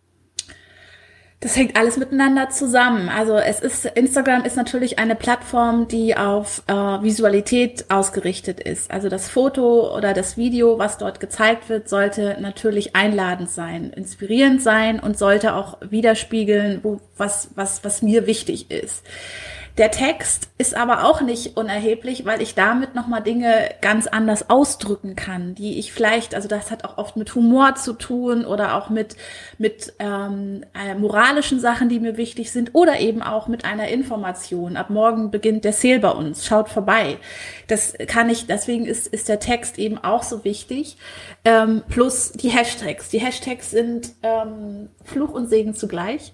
[1.40, 3.11] Das hängt alles miteinander zusammen.
[3.11, 8.90] Also es ist Instagram ist natürlich eine Plattform, die auf äh, Visualität ausgerichtet ist.
[8.90, 14.62] Also das Foto oder das Video, was dort gezeigt wird, sollte natürlich einladend sein, inspirierend
[14.62, 19.05] sein und sollte auch widerspiegeln, wo, was was was mir wichtig ist.
[19.79, 25.17] Der Text ist aber auch nicht unerheblich, weil ich damit nochmal Dinge ganz anders ausdrücken
[25.17, 28.89] kann, die ich vielleicht, also das hat auch oft mit Humor zu tun oder auch
[28.89, 29.17] mit,
[29.59, 34.79] mit ähm, äh, moralischen Sachen, die mir wichtig sind oder eben auch mit einer Information.
[34.79, 37.19] Ab morgen beginnt der Sale bei uns, schaut vorbei.
[37.67, 40.97] Das kann ich, deswegen ist, ist der Text eben auch so wichtig.
[41.45, 43.11] Ähm, plus die Hashtags.
[43.11, 46.33] Die Hashtags sind ähm, Fluch und Segen zugleich,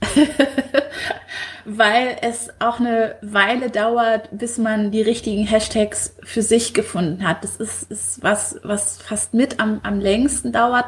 [1.64, 7.44] weil es auch eine Weile dauert, bis man die richtigen Hashtags für sich gefunden hat.
[7.44, 10.86] Das ist, ist was, was fast mit am, am längsten dauert,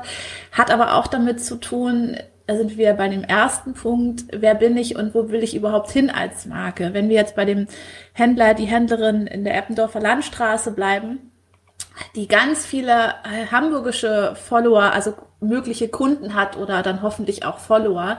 [0.52, 2.16] hat aber auch damit zu tun,
[2.46, 5.90] da sind wir bei dem ersten Punkt, wer bin ich und wo will ich überhaupt
[5.90, 6.92] hin als Marke?
[6.92, 7.66] Wenn wir jetzt bei dem
[8.12, 11.30] Händler, die Händlerin in der Eppendorfer Landstraße bleiben,
[12.14, 18.18] die ganz viele äh, hamburgische Follower, also mögliche Kunden hat oder dann hoffentlich auch Follower,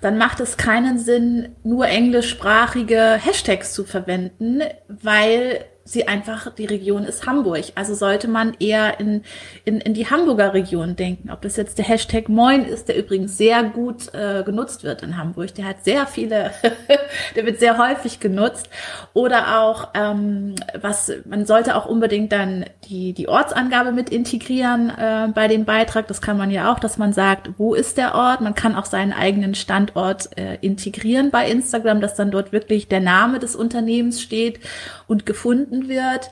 [0.00, 7.04] dann macht es keinen Sinn, nur englischsprachige Hashtags zu verwenden, weil sie einfach, die Region
[7.04, 7.64] ist Hamburg.
[7.74, 9.22] Also sollte man eher in,
[9.66, 11.30] in, in die Hamburger Region denken.
[11.30, 15.18] Ob das jetzt der Hashtag Moin ist, der übrigens sehr gut äh, genutzt wird in
[15.18, 15.54] Hamburg.
[15.54, 16.52] Der hat sehr viele,
[17.36, 18.70] der wird sehr häufig genutzt.
[19.12, 25.28] Oder auch, ähm, was, man sollte auch unbedingt dann die, die Ortsangabe mit integrieren äh,
[25.34, 26.08] bei dem Beitrag.
[26.08, 28.40] Das kann man ja auch, dass man sagt, wo ist der Ort?
[28.40, 33.00] Man kann auch seinen eigenen Standort äh, integrieren bei Instagram, dass dann dort wirklich der
[33.00, 34.60] Name des Unternehmens steht
[35.06, 36.30] und gefunden wird.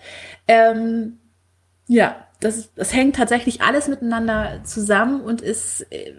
[0.49, 1.19] Ähm,
[1.87, 6.13] ja, das, das hängt tatsächlich alles miteinander zusammen und ist äh,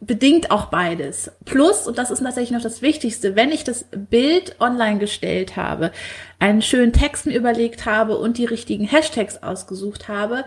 [0.00, 1.30] bedingt auch beides.
[1.44, 5.92] Plus, und das ist tatsächlich noch das Wichtigste, wenn ich das Bild online gestellt habe,
[6.38, 10.44] einen schönen Text mir überlegt habe und die richtigen Hashtags ausgesucht habe,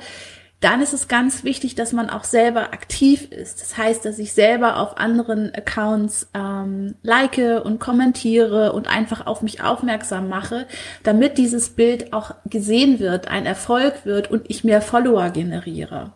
[0.59, 3.61] dann ist es ganz wichtig, dass man auch selber aktiv ist.
[3.61, 9.41] Das heißt, dass ich selber auf anderen Accounts ähm, like und kommentiere und einfach auf
[9.41, 10.67] mich aufmerksam mache,
[11.03, 16.11] damit dieses Bild auch gesehen wird, ein Erfolg wird und ich mehr Follower generiere.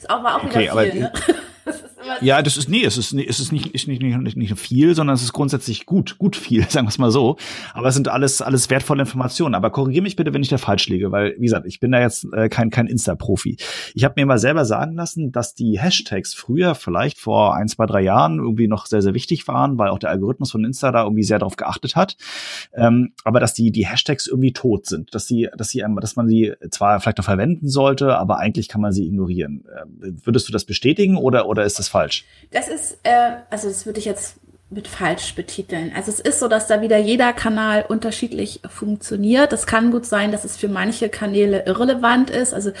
[0.00, 1.12] Das war auch okay, wieder viel, ne?
[2.20, 5.14] Ja, das ist, nee, es ist, es ist nicht, ist nicht, nicht, nicht viel, sondern
[5.14, 7.36] es ist grundsätzlich gut, gut viel, sagen wir es mal so.
[7.74, 9.54] Aber es sind alles, alles wertvolle Informationen.
[9.54, 12.00] Aber korrigiere mich bitte, wenn ich da falsch liege, weil, wie gesagt, ich bin da
[12.00, 13.56] jetzt äh, kein, kein Insta-Profi.
[13.94, 17.86] Ich habe mir mal selber sagen lassen, dass die Hashtags früher, vielleicht vor ein, zwei,
[17.86, 21.04] drei Jahren, irgendwie noch sehr, sehr wichtig waren, weil auch der Algorithmus von Insta da
[21.04, 22.16] irgendwie sehr darauf geachtet hat.
[22.74, 26.28] Ähm, aber dass die, die Hashtags irgendwie tot sind, dass sie, dass sie, dass man
[26.28, 29.64] sie zwar vielleicht noch verwenden sollte, aber eigentlich kann man sie ignorieren.
[29.80, 32.24] Ähm, würdest du das bestätigen oder, oder ist das falsch?
[32.50, 34.36] Das ist, äh, also das würde ich jetzt
[34.72, 35.92] mit falsch betiteln.
[35.94, 39.52] Also es ist so, dass da wieder jeder Kanal unterschiedlich funktioniert.
[39.52, 42.54] Es kann gut sein, dass es für manche Kanäle irrelevant ist.
[42.54, 42.72] Also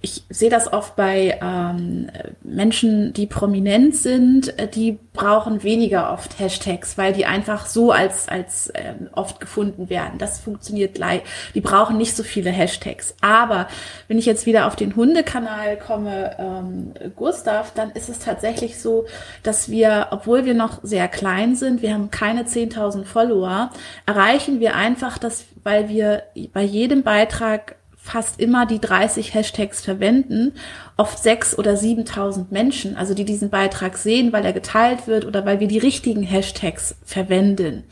[0.00, 2.10] ich sehe das oft bei ähm,
[2.42, 8.70] Menschen, die prominent sind, die brauchen weniger oft Hashtags, weil die einfach so als, als
[8.74, 10.18] ähm, oft gefunden werden.
[10.18, 11.22] Das funktioniert gleich.
[11.54, 13.14] Die brauchen nicht so viele Hashtags.
[13.20, 13.68] Aber
[14.08, 19.06] wenn ich jetzt wieder auf den Hundekanal komme, ähm, Gustav, dann ist es tatsächlich so,
[19.42, 23.70] dass wir, obwohl wir noch sehr klein sind, wir haben keine 10.000 Follower,
[24.04, 27.76] erreichen wir einfach, dass, weil wir bei jedem Beitrag
[28.06, 30.52] fast immer die 30 Hashtags verwenden,
[30.96, 35.44] oft 6.000 oder 7.000 Menschen, also die diesen Beitrag sehen, weil er geteilt wird oder
[35.44, 37.82] weil wir die richtigen Hashtags verwenden.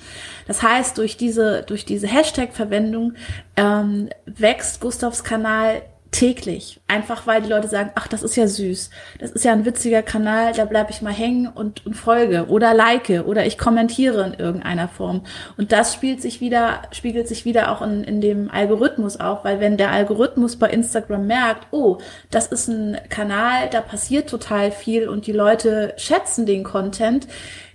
[0.46, 3.14] Das heißt, durch diese, durch diese Hashtag-Verwendung
[3.56, 5.82] ähm, wächst Gustavs Kanal
[6.14, 6.80] täglich.
[6.86, 8.90] Einfach weil die Leute sagen, ach, das ist ja süß.
[9.18, 12.72] Das ist ja ein witziger Kanal, da bleibe ich mal hängen und, und folge oder
[12.72, 15.22] like oder ich kommentiere in irgendeiner Form.
[15.56, 19.58] Und das spielt sich wieder, spiegelt sich wieder auch in, in dem Algorithmus auf, weil
[19.58, 21.98] wenn der Algorithmus bei Instagram merkt, oh,
[22.30, 27.26] das ist ein Kanal, da passiert total viel und die Leute schätzen den Content,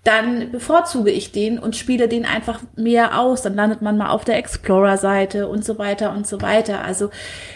[0.03, 3.41] dann bevorzuge ich den und spiele den einfach mehr aus.
[3.41, 6.83] Dann landet man mal auf der Explorer-Seite und so weiter und so weiter.
[6.83, 7.09] Also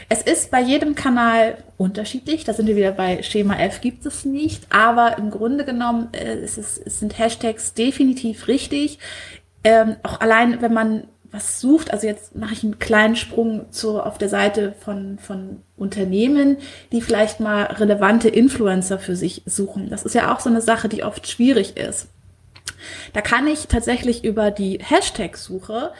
[0.10, 2.44] es ist bei jedem Kanal unterschiedlich.
[2.44, 4.68] Da sind wir wieder bei Schema F gibt es nicht.
[4.70, 9.00] Aber im Grunde genommen äh, ist es, es sind Hashtags definitiv richtig.
[9.64, 14.00] Ähm, auch allein, wenn man was sucht, also jetzt mache ich einen kleinen Sprung zu,
[14.00, 16.58] auf der Seite von, von Unternehmen,
[16.92, 19.90] die vielleicht mal relevante Influencer für sich suchen.
[19.90, 22.08] Das ist ja auch so eine Sache, die oft schwierig ist.
[23.14, 25.92] Da kann ich tatsächlich über die Hashtag-Suche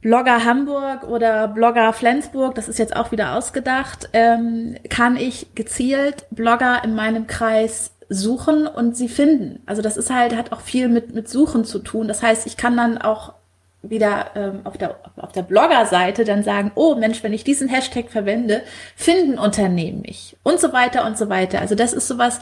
[0.00, 6.26] Blogger Hamburg oder Blogger Flensburg, das ist jetzt auch wieder ausgedacht, ähm, kann ich gezielt
[6.30, 9.60] Blogger in meinem Kreis suchen und sie finden.
[9.66, 12.06] Also das ist halt, hat auch viel mit, mit Suchen zu tun.
[12.06, 13.34] Das heißt, ich kann dann auch
[13.82, 18.10] wieder ähm, auf der, auf der Blogger-Seite dann sagen, oh Mensch, wenn ich diesen Hashtag
[18.10, 18.62] verwende,
[18.96, 21.60] finden Unternehmen mich und so weiter und so weiter.
[21.60, 22.40] Also das ist sowas,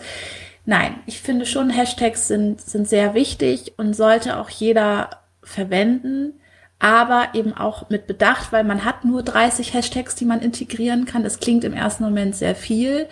[0.66, 5.10] Nein, ich finde schon, Hashtags sind, sind sehr wichtig und sollte auch jeder
[5.42, 6.40] verwenden,
[6.80, 11.22] aber eben auch mit Bedacht, weil man hat nur 30 Hashtags, die man integrieren kann.
[11.22, 13.06] Das klingt im ersten Moment sehr viel,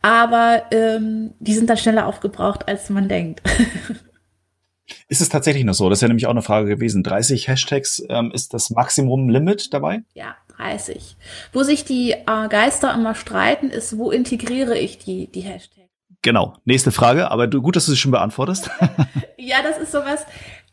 [0.00, 3.42] aber ähm, die sind dann schneller aufgebraucht, als man denkt.
[5.08, 5.88] Ist es tatsächlich noch so?
[5.88, 7.02] Das ist ja nämlich auch eine Frage gewesen.
[7.02, 10.02] 30 Hashtags ähm, ist das Maximum-Limit dabei?
[10.12, 11.16] Ja, 30.
[11.52, 15.81] Wo sich die äh, Geister immer streiten, ist, wo integriere ich die, die Hashtags?
[16.22, 18.70] Genau, nächste Frage, aber du, gut, dass du sie schon beantwortest.
[19.36, 20.24] ja, das ist sowas,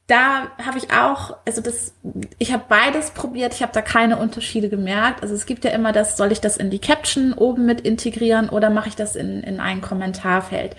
[0.10, 1.94] da habe ich auch, also das,
[2.40, 5.22] ich habe beides probiert, ich habe da keine Unterschiede gemerkt.
[5.22, 8.50] Also es gibt ja immer das, soll ich das in die Caption oben mit integrieren
[8.50, 10.76] oder mache ich das in, in ein Kommentarfeld?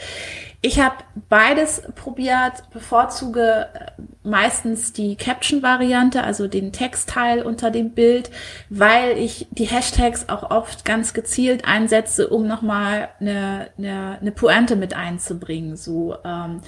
[0.63, 0.97] Ich habe
[1.31, 8.31] beides probiert, bevorzuge äh, meistens die Caption-Variante, also den Textteil unter dem Bild,
[8.69, 14.77] weil ich die Hashtags auch oft ganz gezielt einsetze, um nochmal eine, eine, eine Pointe
[14.77, 15.77] mit einzubringen.
[15.77, 16.61] So ähm,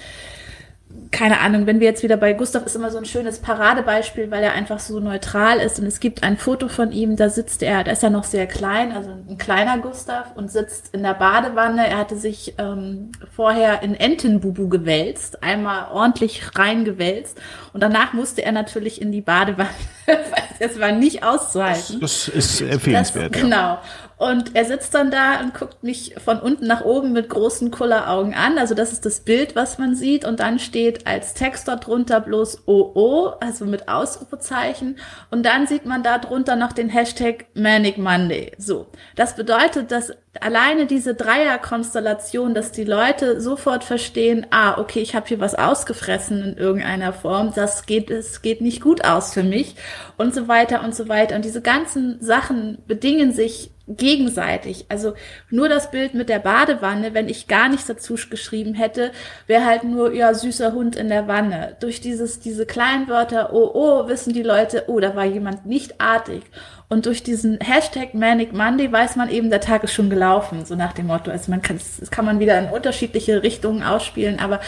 [1.13, 4.43] keine Ahnung, wenn wir jetzt wieder bei Gustav ist immer so ein schönes Paradebeispiel, weil
[4.43, 7.83] er einfach so neutral ist und es gibt ein Foto von ihm, da sitzt er,
[7.83, 11.87] da ist er noch sehr klein, also ein kleiner Gustav und sitzt in der Badewanne.
[11.87, 17.39] Er hatte sich ähm, vorher in Entenbubu gewälzt, einmal ordentlich reingewälzt
[17.73, 19.69] und danach musste er natürlich in die Badewanne,
[20.05, 20.17] weil
[20.59, 21.99] es war nicht auszuhalten.
[21.99, 23.35] Das, das ist empfehlenswert.
[23.35, 23.77] Das, genau.
[24.23, 28.33] Und er sitzt dann da und guckt mich von unten nach oben mit großen Kulleraugen
[28.33, 28.57] an.
[28.57, 30.23] Also das ist das Bild, was man sieht.
[30.23, 34.95] Und dann steht als Text dort drunter bloß OO, also mit Ausrufezeichen.
[35.29, 38.53] Und dann sieht man da drunter noch den Hashtag Manic Monday.
[38.57, 38.87] So.
[39.17, 45.27] Das bedeutet, dass alleine diese Dreierkonstellation, dass die Leute sofort verstehen, ah, okay, ich habe
[45.27, 49.75] hier was ausgefressen in irgendeiner Form, das geht, es geht nicht gut aus für mich
[50.17, 51.35] und so weiter und so weiter.
[51.35, 54.85] Und diese ganzen Sachen bedingen sich gegenseitig.
[54.87, 55.13] Also
[55.49, 59.11] nur das Bild mit der Badewanne, wenn ich gar nichts dazu geschrieben hätte,
[59.45, 61.75] wäre halt nur, ja, süßer Hund in der Wanne.
[61.81, 65.99] Durch dieses, diese kleinen Wörter, oh, oh, wissen die Leute, oh, da war jemand nicht
[65.99, 66.43] artig.
[66.87, 70.75] Und durch diesen Hashtag Manic Monday weiß man eben, der Tag ist schon gelaufen, so
[70.75, 71.31] nach dem Motto.
[71.31, 74.61] Also man kann, das kann man wieder in unterschiedliche Richtungen ausspielen, aber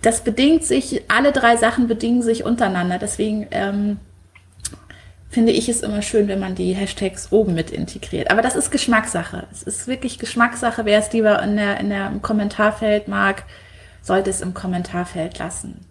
[0.00, 2.98] das bedingt sich, alle drei Sachen bedingen sich untereinander.
[2.98, 3.98] Deswegen ähm,
[5.34, 8.30] finde ich es immer schön, wenn man die Hashtags oben mit integriert.
[8.30, 9.46] Aber das ist Geschmackssache.
[9.50, 10.84] Es ist wirklich Geschmackssache.
[10.84, 13.44] Wer es lieber in der, in der, im Kommentarfeld mag,
[14.00, 15.84] sollte es im Kommentarfeld lassen.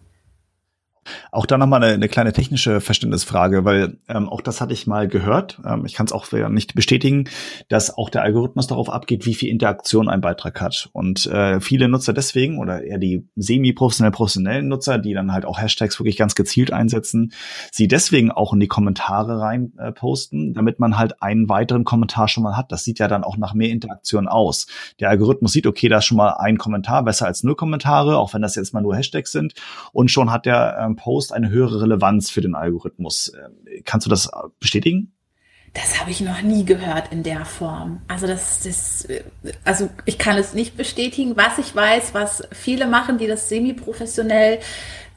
[1.32, 5.08] Auch da nochmal eine, eine kleine technische Verständnisfrage, weil ähm, auch das hatte ich mal
[5.08, 5.60] gehört.
[5.66, 7.26] Ähm, ich kann es auch nicht bestätigen,
[7.70, 10.90] dass auch der Algorithmus darauf abgeht, wie viel Interaktion ein Beitrag hat.
[10.94, 15.60] Und äh, viele Nutzer deswegen oder eher die semi-professionell professionellen Nutzer, die dann halt auch
[15.60, 17.34] Hashtags wirklich ganz gezielt einsetzen,
[17.72, 22.28] sie deswegen auch in die Kommentare rein äh, posten, damit man halt einen weiteren Kommentar
[22.28, 22.72] schon mal hat.
[22.72, 24.68] Das sieht ja dann auch nach mehr Interaktion aus.
[25.00, 28.34] Der Algorithmus sieht, okay, da ist schon mal ein Kommentar, besser als null Kommentare, auch
[28.34, 29.54] wenn das jetzt mal nur Hashtags sind.
[29.92, 33.32] Und schon hat der ähm, Post eine höhere Relevanz für den Algorithmus.
[33.36, 34.30] Ähm, kannst du das
[34.60, 35.14] bestätigen?
[35.74, 38.02] Das habe ich noch nie gehört in der Form.
[38.08, 39.08] Also das, das,
[39.66, 41.36] also ich kann es nicht bestätigen.
[41.36, 44.60] Was ich weiß, was viele machen, die das semi-professionell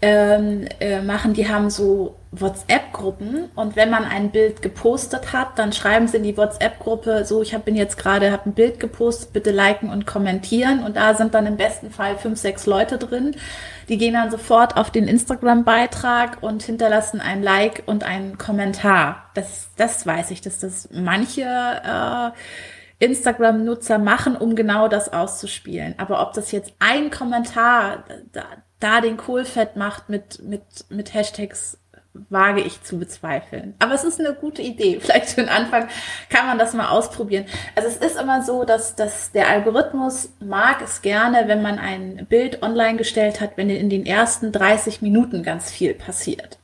[0.01, 5.73] ähm, äh, machen, die haben so WhatsApp-Gruppen und wenn man ein Bild gepostet hat, dann
[5.73, 9.33] schreiben sie in die WhatsApp-Gruppe so, ich hab, bin jetzt gerade, habe ein Bild gepostet,
[9.33, 13.37] bitte liken und kommentieren und da sind dann im besten Fall fünf, sechs Leute drin.
[13.89, 19.31] Die gehen dann sofort auf den Instagram-Beitrag und hinterlassen ein Like und einen Kommentar.
[19.35, 22.31] Das, das weiß ich, dass das manche äh,
[23.05, 25.95] Instagram-Nutzer machen, um genau das auszuspielen.
[25.99, 28.45] Aber ob das jetzt ein Kommentar da,
[28.81, 31.79] da den Kohlfett macht mit, mit, mit Hashtags,
[32.31, 33.75] wage ich zu bezweifeln.
[33.79, 34.99] Aber es ist eine gute Idee.
[35.01, 35.89] Vielleicht für den Anfang
[36.31, 37.47] kann man das mal ausprobieren.
[37.75, 42.27] Also es ist immer so, dass, dass der Algorithmus mag es gerne, wenn man ein
[42.29, 46.59] Bild online gestellt hat, wenn in den ersten 30 Minuten ganz viel passiert.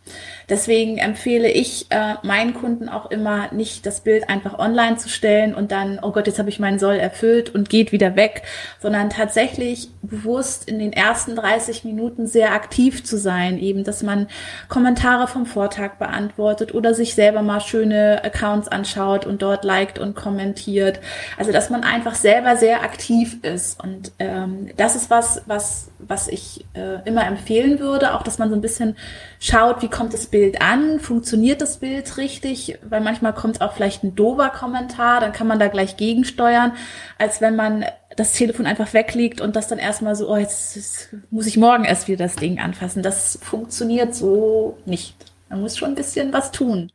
[0.48, 5.54] Deswegen empfehle ich äh, meinen Kunden auch immer nicht das Bild einfach online zu stellen
[5.54, 8.42] und dann, oh Gott, jetzt habe ich meinen Soll erfüllt und geht wieder weg,
[8.80, 14.26] sondern tatsächlich bewusst in den ersten 30 Minuten sehr aktiv zu sein, eben, dass man
[14.68, 20.14] Kommentare vom Vortag beantwortet oder sich selber mal schöne Accounts anschaut und dort liked und
[20.14, 21.00] kommentiert.
[21.38, 26.28] Also, dass man einfach selber sehr aktiv ist und ähm, das ist was, was, was
[26.28, 28.96] ich äh, immer empfehlen würde, auch dass man so ein bisschen
[29.40, 34.04] schaut, wie kommt das Bild an, funktioniert das Bild richtig, weil manchmal kommt auch vielleicht
[34.04, 36.72] ein dober Kommentar, dann kann man da gleich gegensteuern,
[37.18, 37.84] als wenn man
[38.16, 41.84] das Telefon einfach weglegt und das dann erstmal so, oh, jetzt, jetzt muss ich morgen
[41.84, 43.02] erst wieder das Ding anfassen.
[43.02, 45.16] Das funktioniert so nicht.
[45.48, 46.90] Man muss schon ein bisschen was tun.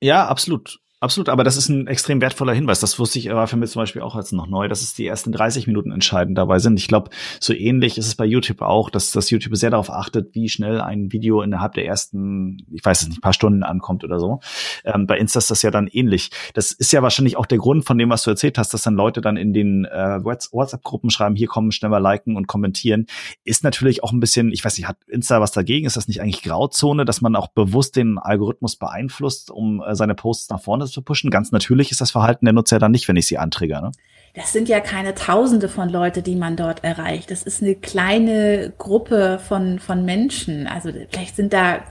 [0.00, 0.80] Ja, absolut.
[1.04, 2.80] Absolut, aber das ist ein extrem wertvoller Hinweis.
[2.80, 5.06] Das wusste ich, war für mich zum Beispiel auch jetzt noch neu, dass es die
[5.06, 6.80] ersten 30 Minuten entscheidend dabei sind.
[6.80, 10.34] Ich glaube, so ähnlich ist es bei YouTube auch, dass das YouTube sehr darauf achtet,
[10.34, 14.18] wie schnell ein Video innerhalb der ersten, ich weiß es nicht, paar Stunden ankommt oder
[14.18, 14.40] so.
[14.86, 16.30] Ähm, bei Insta ist das ja dann ähnlich.
[16.54, 18.94] Das ist ja wahrscheinlich auch der Grund von dem, was du erzählt hast, dass dann
[18.94, 23.08] Leute dann in den äh, WhatsApp-Gruppen schreiben, hier kommen, schnell mal liken und kommentieren.
[23.44, 25.86] Ist natürlich auch ein bisschen, ich weiß nicht, hat Insta was dagegen?
[25.86, 30.14] Ist das nicht eigentlich Grauzone, dass man auch bewusst den Algorithmus beeinflusst, um äh, seine
[30.14, 31.30] Posts nach vorne zu pushen.
[31.30, 33.80] Ganz natürlich ist das Verhalten der Nutzer dann nicht, wenn ich sie antrigger.
[33.80, 33.92] Ne?
[34.34, 37.30] Das sind ja keine Tausende von Leute, die man dort erreicht.
[37.30, 40.66] Das ist eine kleine Gruppe von, von Menschen.
[40.66, 41.84] Also vielleicht sind da,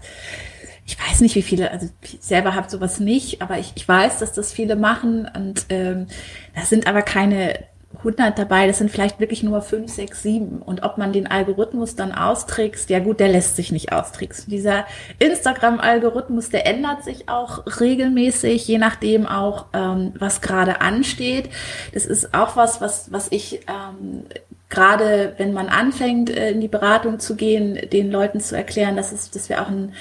[0.86, 4.20] ich weiß nicht, wie viele, also ich selber habe sowas nicht, aber ich, ich weiß,
[4.20, 5.28] dass das viele machen.
[5.34, 6.08] Und ähm,
[6.54, 7.60] das sind aber keine
[8.04, 10.62] 100 dabei, das sind vielleicht wirklich nur 5, 6, 7.
[10.62, 14.52] Und ob man den Algorithmus dann austrickst, ja gut, der lässt sich nicht austricksen.
[14.52, 14.86] Dieser
[15.20, 21.50] Instagram-Algorithmus, der ändert sich auch regelmäßig, je nachdem auch, ähm, was gerade ansteht.
[21.94, 24.26] Das ist auch was, was, was ich ähm,
[24.70, 29.12] gerade, wenn man anfängt, äh, in die Beratung zu gehen, den Leuten zu erklären, dass,
[29.12, 29.94] es, dass wir auch ein,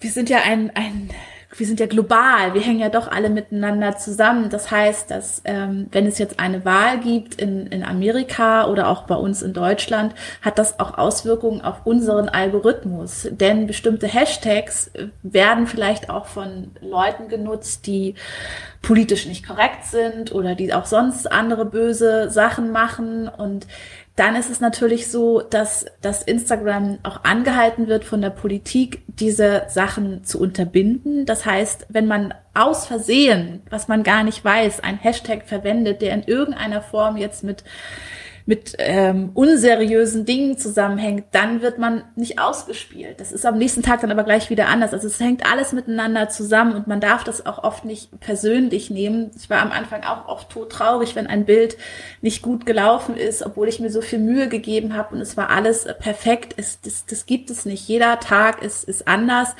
[0.00, 1.10] wir sind ja ein, ein
[1.54, 4.48] wir sind ja global, wir hängen ja doch alle miteinander zusammen.
[4.48, 9.02] Das heißt, dass ähm, wenn es jetzt eine Wahl gibt in, in Amerika oder auch
[9.02, 13.28] bei uns in Deutschland, hat das auch Auswirkungen auf unseren Algorithmus.
[13.30, 14.90] Denn bestimmte Hashtags
[15.22, 18.14] werden vielleicht auch von Leuten genutzt, die
[18.80, 23.66] politisch nicht korrekt sind oder die auch sonst andere böse Sachen machen und
[24.16, 29.64] dann ist es natürlich so, dass, dass Instagram auch angehalten wird von der Politik, diese
[29.68, 31.24] Sachen zu unterbinden.
[31.24, 36.12] Das heißt, wenn man aus Versehen, was man gar nicht weiß, ein Hashtag verwendet, der
[36.12, 37.64] in irgendeiner Form jetzt mit
[38.46, 43.20] mit ähm, unseriösen Dingen zusammenhängt, dann wird man nicht ausgespielt.
[43.20, 44.92] Das ist am nächsten Tag dann aber gleich wieder anders.
[44.92, 49.30] Also es hängt alles miteinander zusammen und man darf das auch oft nicht persönlich nehmen.
[49.36, 51.76] Ich war am Anfang auch oft todtraurig, wenn ein Bild
[52.20, 55.50] nicht gut gelaufen ist, obwohl ich mir so viel Mühe gegeben habe und es war
[55.50, 56.54] alles perfekt.
[56.56, 57.86] Es, das, das gibt es nicht.
[57.88, 59.54] Jeder Tag ist, ist anders.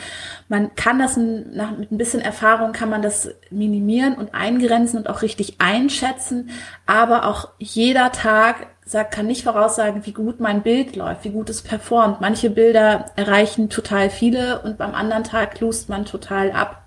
[0.49, 5.09] Man kann das nach, mit ein bisschen Erfahrung kann man das minimieren und eingrenzen und
[5.09, 6.51] auch richtig einschätzen.
[6.87, 11.49] Aber auch jeder Tag sagt, kann nicht voraussagen, wie gut mein Bild läuft, wie gut
[11.51, 12.21] es performt.
[12.21, 16.83] Manche Bilder erreichen total viele und beim anderen Tag lust man total ab.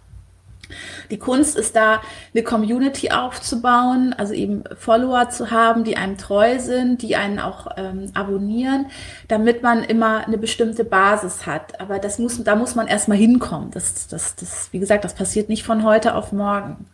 [1.11, 2.01] Die Kunst ist da,
[2.33, 7.67] eine Community aufzubauen, also eben Follower zu haben, die einem treu sind, die einen auch
[7.77, 8.87] ähm, abonnieren,
[9.27, 11.79] damit man immer eine bestimmte Basis hat.
[11.79, 13.71] Aber das muss, da muss man erstmal hinkommen.
[13.71, 16.87] Das, das, das, wie gesagt, das passiert nicht von heute auf morgen.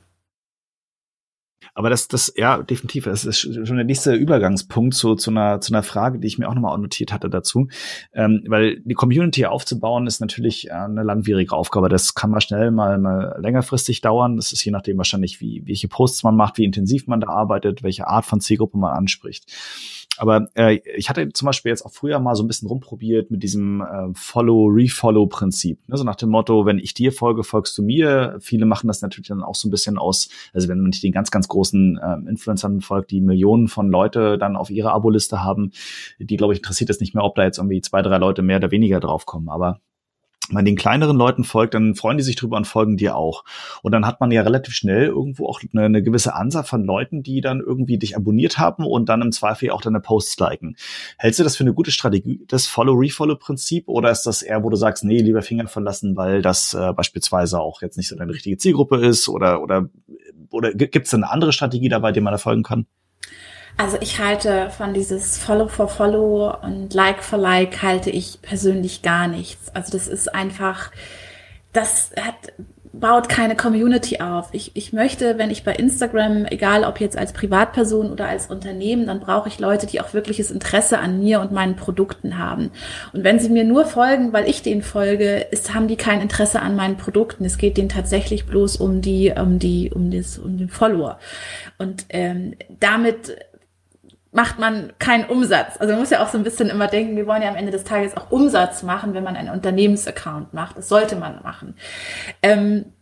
[1.74, 3.06] Aber das, das, ja, definitiv.
[3.06, 6.50] Das ist schon der nächste Übergangspunkt zu, zu, einer, zu einer Frage, die ich mir
[6.50, 7.68] auch nochmal notiert hatte dazu.
[8.14, 11.88] Ähm, weil die Community aufzubauen ist natürlich äh, eine langwierige Aufgabe.
[11.88, 14.36] Das kann mal schnell mal, mal längerfristig dauern.
[14.36, 17.84] Das ist je nachdem wahrscheinlich, wie, welche Posts man macht, wie intensiv man da arbeitet,
[17.84, 19.46] welche Art von Zielgruppe man anspricht.
[20.18, 23.44] Aber äh, ich hatte zum Beispiel jetzt auch früher mal so ein bisschen rumprobiert mit
[23.44, 25.88] diesem äh, Follow-Refollow-Prinzip.
[25.88, 25.98] Ne?
[25.98, 28.38] So nach dem Motto, wenn ich dir folge, folgst du mir.
[28.40, 31.14] Viele machen das natürlich dann auch so ein bisschen aus, also wenn man nicht den
[31.14, 35.72] ganz, ganz großen äh, Influencern folgt, die Millionen von Leute dann auf ihrer Aboliste haben,
[36.20, 38.58] die, glaube ich, interessiert es nicht mehr, ob da jetzt irgendwie zwei, drei Leute mehr
[38.58, 39.50] oder weniger draufkommen.
[39.50, 39.80] Aber
[40.52, 43.44] man den kleineren Leuten folgt, dann freuen die sich drüber und folgen dir auch.
[43.82, 47.24] Und dann hat man ja relativ schnell irgendwo auch eine, eine gewisse Anzahl von Leuten,
[47.24, 50.76] die dann irgendwie dich abonniert haben und dann im Zweifel auch deine Posts liken.
[51.18, 54.76] Hältst du das für eine gute Strategie, das Follow-Refollow-Prinzip, oder ist das eher, wo du
[54.76, 58.58] sagst, nee, lieber Finger verlassen, weil das äh, beispielsweise auch jetzt nicht so deine richtige
[58.58, 59.90] Zielgruppe ist oder oder
[60.52, 62.86] oder gibt es eine andere Strategie dabei, die man da folgen kann?
[63.82, 69.02] Also ich halte von dieses Follow for Follow und Like for Like halte ich persönlich
[69.02, 69.74] gar nichts.
[69.74, 70.92] Also das ist einfach,
[71.74, 72.54] das hat,
[72.94, 74.50] baut keine Community auf.
[74.52, 79.08] Ich, ich möchte, wenn ich bei Instagram, egal ob jetzt als Privatperson oder als Unternehmen,
[79.08, 82.70] dann brauche ich Leute, die auch wirkliches Interesse an mir und meinen Produkten haben.
[83.14, 86.62] Und wenn sie mir nur folgen, weil ich denen folge, ist, haben die kein Interesse
[86.62, 87.46] an meinen Produkten.
[87.46, 91.18] Es geht denen tatsächlich bloß um die, um die, um das, um den Follower.
[91.80, 93.38] Und ähm, damit
[94.32, 95.78] macht man keinen Umsatz.
[95.80, 97.72] Also man muss ja auch so ein bisschen immer denken, wir wollen ja am Ende
[97.72, 100.78] des Tages auch Umsatz machen, wenn man einen Unternehmensaccount macht.
[100.78, 101.76] Das sollte man machen.
[102.42, 102.94] Ähm,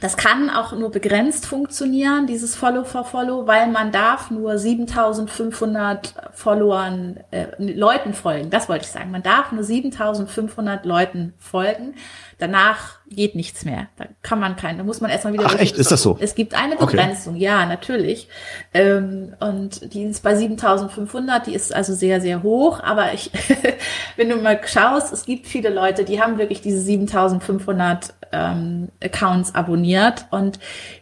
[0.00, 6.14] das kann auch nur begrenzt funktionieren, dieses Follow for Follow, weil man darf nur 7500
[6.32, 8.48] Followern, äh, Leuten folgen.
[8.48, 9.10] Das wollte ich sagen.
[9.10, 11.96] Man darf nur 7500 Leuten folgen.
[12.38, 13.88] Danach geht nichts mehr.
[13.96, 15.44] Da kann man keinen, da muss man erstmal wieder.
[15.46, 15.76] Ach, echt?
[15.76, 16.16] Ist das so?
[16.20, 17.44] Es gibt eine Begrenzung, okay.
[17.44, 18.28] ja, natürlich.
[18.72, 22.80] Ähm, und die ist bei 7500, die ist also sehr, sehr hoch.
[22.80, 23.30] Aber ich,
[24.16, 29.54] wenn du mal schaust, es gibt viele Leute, die haben wirklich diese 7500 ähm, Accounts
[29.54, 30.60] abonniert und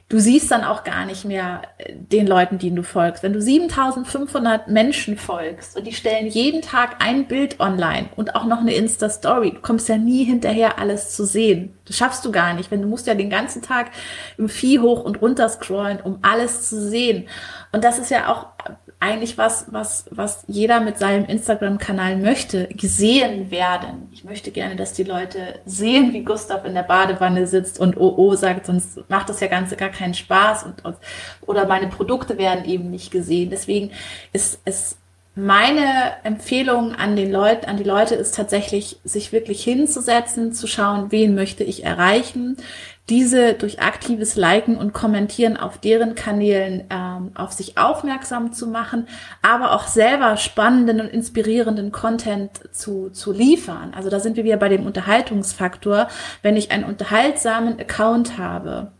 [0.09, 3.23] du siehst dann auch gar nicht mehr äh, den Leuten, denen du folgst.
[3.23, 8.47] Wenn du 7500 Menschen folgst und die stellen jeden Tag ein Bild online und auch
[8.47, 11.75] noch eine Insta-Story, du kommst ja nie hinterher, alles zu sehen.
[11.85, 13.91] Das schaffst du gar nicht, wenn du musst ja den ganzen Tag
[14.37, 17.29] im Vieh hoch und runter scrollen, um alles zu sehen.
[17.73, 18.47] Und das ist ja auch
[19.01, 24.09] eigentlich was, was, was jeder mit seinem Instagram-Kanal möchte, gesehen werden.
[24.13, 28.15] Ich möchte gerne, dass die Leute sehen, wie Gustav in der Badewanne sitzt und oh,
[28.17, 30.97] oh sagt, sonst macht das ja ganz gar keinen Spaß und, und
[31.43, 33.51] oder meine Produkte werden eben nicht gesehen.
[33.51, 33.93] Deswegen
[34.33, 34.97] ist es
[35.37, 41.13] meine Empfehlung an den Leuten, an die Leute ist tatsächlich, sich wirklich hinzusetzen, zu schauen,
[41.13, 42.57] wen möchte ich erreichen,
[43.09, 49.09] diese durch aktives Liken und Kommentieren auf deren Kanälen ähm, auf sich aufmerksam zu machen,
[49.41, 53.95] aber auch selber spannenden und inspirierenden Content zu, zu liefern.
[53.97, 56.09] Also da sind wir wieder bei dem Unterhaltungsfaktor.
[56.43, 58.93] Wenn ich einen unterhaltsamen Account habe,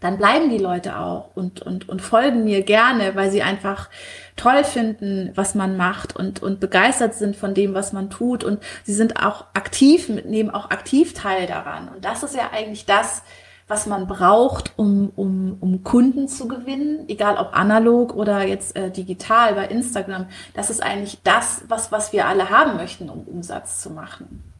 [0.00, 3.88] dann bleiben die Leute auch und, und, und folgen mir gerne, weil sie einfach
[4.36, 8.44] toll finden, was man macht und, und begeistert sind von dem, was man tut.
[8.44, 11.88] Und sie sind auch aktiv, nehmen auch aktiv teil daran.
[11.88, 13.22] Und das ist ja eigentlich das,
[13.66, 18.90] was man braucht, um, um, um Kunden zu gewinnen, egal ob analog oder jetzt äh,
[18.90, 20.26] digital bei Instagram.
[20.52, 24.53] Das ist eigentlich das, was, was wir alle haben möchten, um Umsatz zu machen.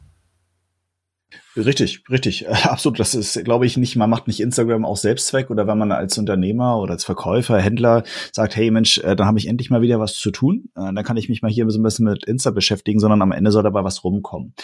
[1.56, 2.98] Richtig, richtig, absolut.
[2.98, 6.18] Das ist, glaube ich, nicht, man macht nicht Instagram auch Selbstzweck oder wenn man als
[6.18, 8.02] Unternehmer oder als Verkäufer, Händler
[8.32, 11.04] sagt, hey Mensch, äh, dann habe ich endlich mal wieder was zu tun, äh, dann
[11.04, 13.62] kann ich mich mal hier so ein bisschen mit Insta beschäftigen, sondern am Ende soll
[13.62, 14.54] dabei was rumkommen.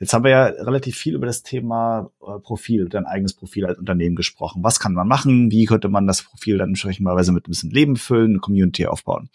[0.00, 3.78] Jetzt haben wir ja relativ viel über das Thema äh, Profil, dein eigenes Profil als
[3.78, 4.64] Unternehmen gesprochen.
[4.64, 5.50] Was kann man machen?
[5.50, 9.28] Wie könnte man das Profil dann entsprechenderweise mit ein bisschen Leben füllen, eine Community aufbauen?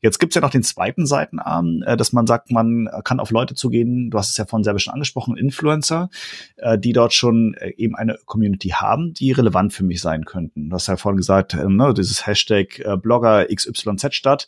[0.00, 4.10] Jetzt gibt's ja noch den zweiten Seitenarm, dass man sagt, man kann auf Leute zugehen,
[4.10, 6.08] du hast es ja vorhin selber schon angesprochen, Influencer,
[6.56, 10.70] äh, die dort schon äh, eben eine Community haben, die relevant für mich sein könnten.
[10.70, 14.46] Du hast ja vorhin gesagt, äh, ne, dieses Hashtag äh, Blogger XYZ statt.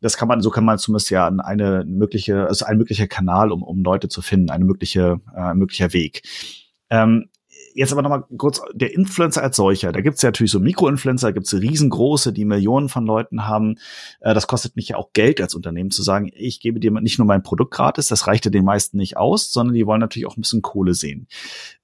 [0.00, 3.62] Das kann man, so kann man zumindest ja eine mögliche, also ein möglicher Kanal, um,
[3.62, 6.22] um Leute zu finden, eine mögliche, äh, möglicher Weg.
[6.90, 7.28] Ähm,
[7.76, 11.32] jetzt aber nochmal kurz, der Influencer als solcher, da gibt's ja natürlich so Mikroinfluencer, da
[11.32, 13.76] gibt's riesengroße, die Millionen von Leuten haben.
[14.20, 17.18] Äh, das kostet mich ja auch Geld als Unternehmen zu sagen, ich gebe dir nicht
[17.18, 20.26] nur mein Produkt gratis, das reicht ja den meisten nicht aus, sondern die wollen natürlich
[20.26, 21.28] auch ein bisschen Kohle sehen.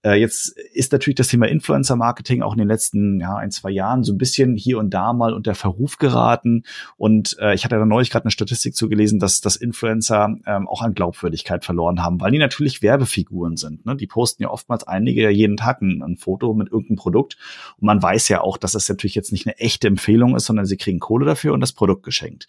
[0.03, 4.03] Äh, jetzt ist natürlich das Thema Influencer-Marketing auch in den letzten ja, ein, zwei Jahren
[4.03, 6.64] so ein bisschen hier und da mal unter Verruf geraten.
[6.97, 10.82] Und äh, ich hatte da neulich gerade eine Statistik zugelesen, dass, dass Influencer ähm, auch
[10.82, 13.86] an Glaubwürdigkeit verloren haben, weil die natürlich Werbefiguren sind.
[13.86, 13.97] Ne?
[13.97, 17.36] Die posten ja oftmals einige jeden Tag ein, ein Foto mit irgendeinem Produkt.
[17.78, 20.66] Und man weiß ja auch, dass das natürlich jetzt nicht eine echte Empfehlung ist, sondern
[20.66, 22.48] sie kriegen Kohle dafür und das Produkt geschenkt.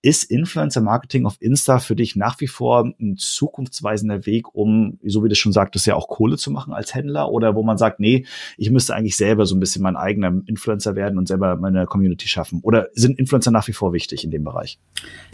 [0.00, 5.28] Ist Influencer-Marketing auf Insta für dich nach wie vor ein zukunftsweisender Weg, um, so wie
[5.28, 7.98] du schon sagtest, ja auch Kohle zu machen als als Händler oder wo man sagt,
[8.00, 11.86] nee, ich müsste eigentlich selber so ein bisschen mein eigener Influencer werden und selber meine
[11.86, 12.60] Community schaffen?
[12.62, 14.78] Oder sind Influencer nach wie vor wichtig in dem Bereich?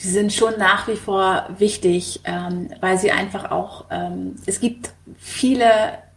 [0.03, 4.95] Die sind schon nach wie vor wichtig, ähm, weil sie einfach auch, ähm, es gibt
[5.19, 5.67] viele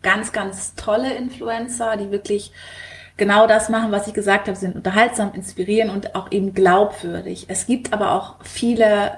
[0.05, 2.51] ganz, ganz tolle Influencer, die wirklich
[3.17, 7.45] genau das machen, was ich gesagt habe, sind unterhaltsam, inspirieren und auch eben glaubwürdig.
[7.49, 9.17] Es gibt aber auch viele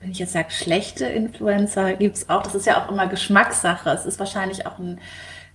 [0.00, 2.42] wenn ich jetzt sage, schlechte Influencer gibt es auch.
[2.42, 3.90] Das ist ja auch immer Geschmackssache.
[3.90, 5.00] Es ist wahrscheinlich auch ein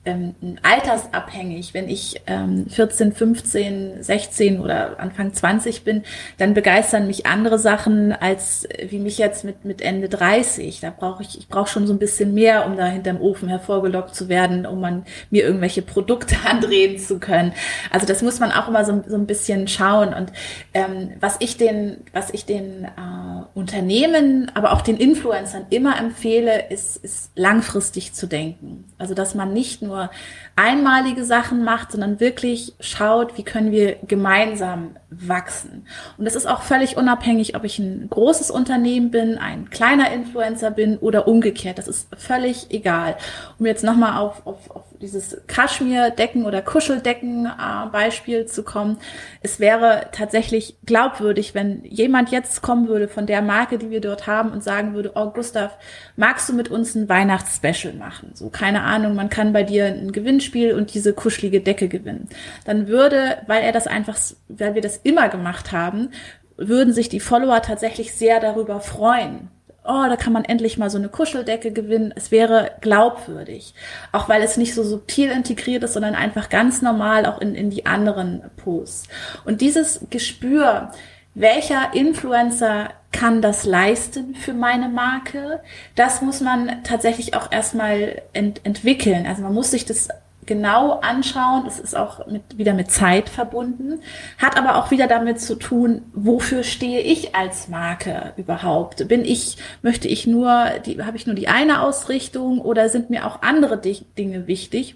[0.05, 1.73] ähm, altersabhängig.
[1.73, 6.03] Wenn ich ähm, 14, 15, 16 oder Anfang 20 bin,
[6.37, 10.81] dann begeistern mich andere Sachen als äh, wie mich jetzt mit, mit Ende 30.
[10.81, 14.13] Da brauche ich, ich brauche schon so ein bisschen mehr, um da hinterm Ofen hervorgelockt
[14.13, 17.53] zu werden, um man mir irgendwelche Produkte andrehen zu können.
[17.89, 20.13] Also das muss man auch immer so, so ein bisschen schauen.
[20.13, 20.31] Und
[20.73, 26.69] ähm, was ich den, was ich den äh, Unternehmen, aber auch den Influencern immer empfehle,
[26.69, 28.85] ist, ist langfristig zu denken.
[28.97, 30.09] Also dass man nicht nur
[30.55, 35.85] einmalige Sachen macht, sondern wirklich schaut, wie können wir gemeinsam wachsen.
[36.17, 40.71] Und das ist auch völlig unabhängig, ob ich ein großes Unternehmen bin, ein kleiner Influencer
[40.71, 41.77] bin oder umgekehrt.
[41.77, 43.17] Das ist völlig egal.
[43.59, 48.97] Um jetzt nochmal auf, auf, auf dieses Kaschmir-Decken oder Kuscheldecken-Beispiel zu kommen.
[49.41, 54.27] Es wäre tatsächlich glaubwürdig, wenn jemand jetzt kommen würde von der Marke, die wir dort
[54.27, 55.77] haben und sagen würde, oh Gustav,
[56.15, 58.31] magst du mit uns ein Weihnachtsspecial machen?
[58.33, 62.29] So, keine Ahnung, man kann bei dir ein Gewinnspiel und diese kuschelige Decke gewinnen.
[62.65, 64.17] Dann würde, weil er das einfach,
[64.47, 66.09] weil wir das immer gemacht haben,
[66.57, 69.49] würden sich die Follower tatsächlich sehr darüber freuen
[69.85, 72.13] oh, da kann man endlich mal so eine Kuscheldecke gewinnen.
[72.15, 73.73] Es wäre glaubwürdig.
[74.11, 77.69] Auch weil es nicht so subtil integriert ist, sondern einfach ganz normal auch in, in
[77.69, 79.07] die anderen Posts.
[79.45, 80.91] Und dieses Gespür,
[81.35, 85.61] welcher Influencer kann das leisten für meine Marke?
[85.95, 89.25] Das muss man tatsächlich auch erstmal ent entwickeln.
[89.25, 90.09] Also man muss sich das
[90.45, 91.65] genau anschauen.
[91.67, 94.01] Es ist auch mit, wieder mit Zeit verbunden,
[94.37, 99.07] hat aber auch wieder damit zu tun, wofür stehe ich als Marke überhaupt?
[99.07, 103.25] Bin ich, möchte ich nur, die, habe ich nur die eine Ausrichtung oder sind mir
[103.25, 104.95] auch andere Dinge wichtig?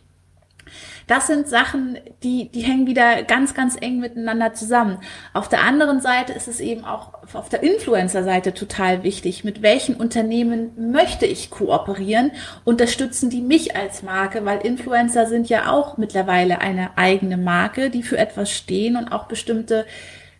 [1.08, 4.97] Das sind Sachen, die, die hängen wieder ganz, ganz eng miteinander zusammen.
[5.34, 9.45] Auf der anderen Seite ist es eben auch auf der Influencer-Seite total wichtig.
[9.45, 12.32] Mit welchen Unternehmen möchte ich kooperieren?
[12.66, 14.43] Unterstützen die mich als Marke?
[14.43, 19.28] Weil Influencer sind ja auch mittlerweile eine eigene Marke, die für etwas stehen und auch
[19.28, 19.86] bestimmte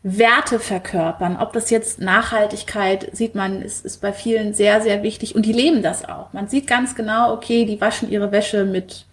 [0.03, 1.38] Werte verkörpern.
[1.38, 5.53] Ob das jetzt Nachhaltigkeit sieht man, ist, ist bei vielen sehr, sehr wichtig und die
[5.53, 6.34] leben das auch.
[6.34, 9.05] Man sieht ganz genau, okay, die waschen ihre Wäsche mit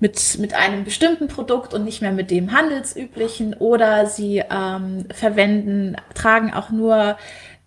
[0.00, 5.96] mit, mit einem bestimmten Produkt und nicht mehr mit dem handelsüblichen oder sie ähm, verwenden,
[6.14, 7.16] tragen auch nur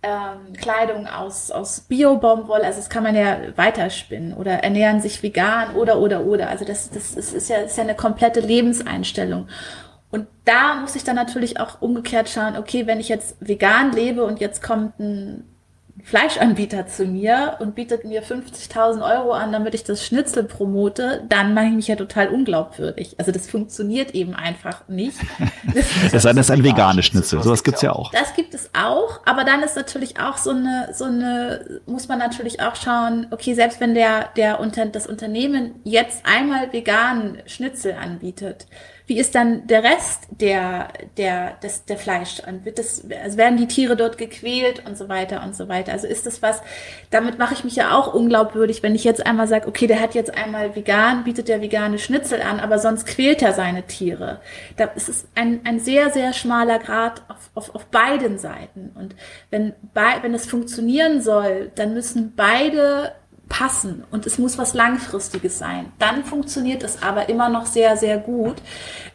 [0.03, 5.75] ähm, Kleidung aus, aus Bio-Baumwolle, also das kann man ja weiterspinnen oder ernähren sich vegan
[5.75, 6.49] oder, oder, oder.
[6.49, 9.47] Also das, das ist, ist, ja, ist ja eine komplette Lebenseinstellung.
[10.09, 14.23] Und da muss ich dann natürlich auch umgekehrt schauen, okay, wenn ich jetzt vegan lebe
[14.23, 15.50] und jetzt kommt ein
[16.03, 21.53] Fleischanbieter zu mir und bietet mir 50.000 Euro an, damit ich das Schnitzel promote, dann
[21.53, 23.15] mache ich mich ja total unglaubwürdig.
[23.17, 25.17] Also das funktioniert eben einfach nicht.
[26.13, 27.41] Es sei denn, es ist ein veganes Schnitzel.
[27.41, 28.11] Sowas gibt's ja auch.
[28.11, 32.19] Das gibt es auch, aber dann ist natürlich auch so eine, so eine, muss man
[32.19, 37.95] natürlich auch schauen, okay, selbst wenn der, der unter, das Unternehmen jetzt einmal veganen Schnitzel
[38.01, 38.67] anbietet,
[39.11, 40.87] wie ist dann der Rest der,
[41.17, 42.41] der, des, der Fleisch?
[42.47, 45.91] Und wird das, also werden die Tiere dort gequält und so weiter und so weiter?
[45.91, 46.61] Also ist das was,
[47.09, 50.15] damit mache ich mich ja auch unglaubwürdig, wenn ich jetzt einmal sage, okay, der hat
[50.15, 54.39] jetzt einmal vegan, bietet der vegane Schnitzel an, aber sonst quält er seine Tiere.
[54.77, 58.93] Da ist es ein, ein sehr, sehr schmaler Grad auf, auf, auf beiden Seiten.
[58.95, 59.13] Und
[59.49, 63.11] wenn, bei, wenn es funktionieren soll, dann müssen beide
[63.51, 65.91] passen und es muss was Langfristiges sein.
[65.99, 68.55] Dann funktioniert es aber immer noch sehr, sehr gut.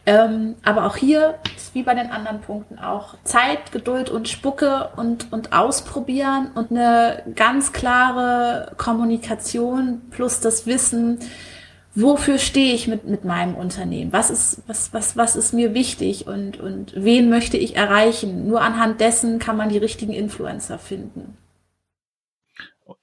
[0.05, 4.89] Ähm, aber auch hier ist wie bei den anderen Punkten auch Zeit, Geduld und Spucke
[4.95, 11.17] und, und ausprobieren und eine ganz klare Kommunikation plus das Wissen,
[11.95, 14.13] wofür stehe ich mit, mit meinem Unternehmen?
[14.13, 18.47] Was ist, was, was, was ist mir wichtig und, und wen möchte ich erreichen?
[18.47, 21.35] Nur anhand dessen kann man die richtigen Influencer finden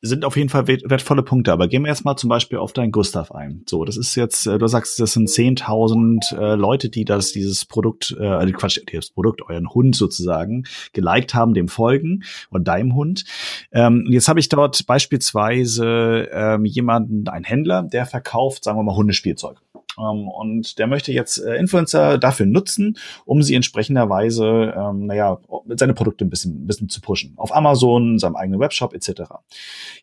[0.05, 1.53] sind auf jeden Fall wertvolle Punkte.
[1.53, 3.63] Aber gehen wir jetzt mal zum Beispiel auf deinen Gustav ein.
[3.67, 7.65] So, das ist jetzt, äh, du sagst, das sind 10.000 äh, Leute, die das, dieses
[7.65, 12.95] Produkt, äh, also Quatsch, das Produkt, euren Hund sozusagen, geliked haben, dem folgen und deinem
[12.95, 13.25] Hund.
[13.73, 18.97] Ähm, jetzt habe ich dort beispielsweise ähm, jemanden, einen Händler, der verkauft, sagen wir mal,
[18.97, 19.61] Hundespielzeug.
[19.99, 25.39] Ähm, und der möchte jetzt äh, Influencer dafür nutzen, um sie entsprechenderweise, ähm, naja,
[25.69, 27.35] seine Produkte ein bisschen, ein bisschen zu pushen.
[27.37, 29.23] Auf Amazon, seinem eigenen Webshop etc.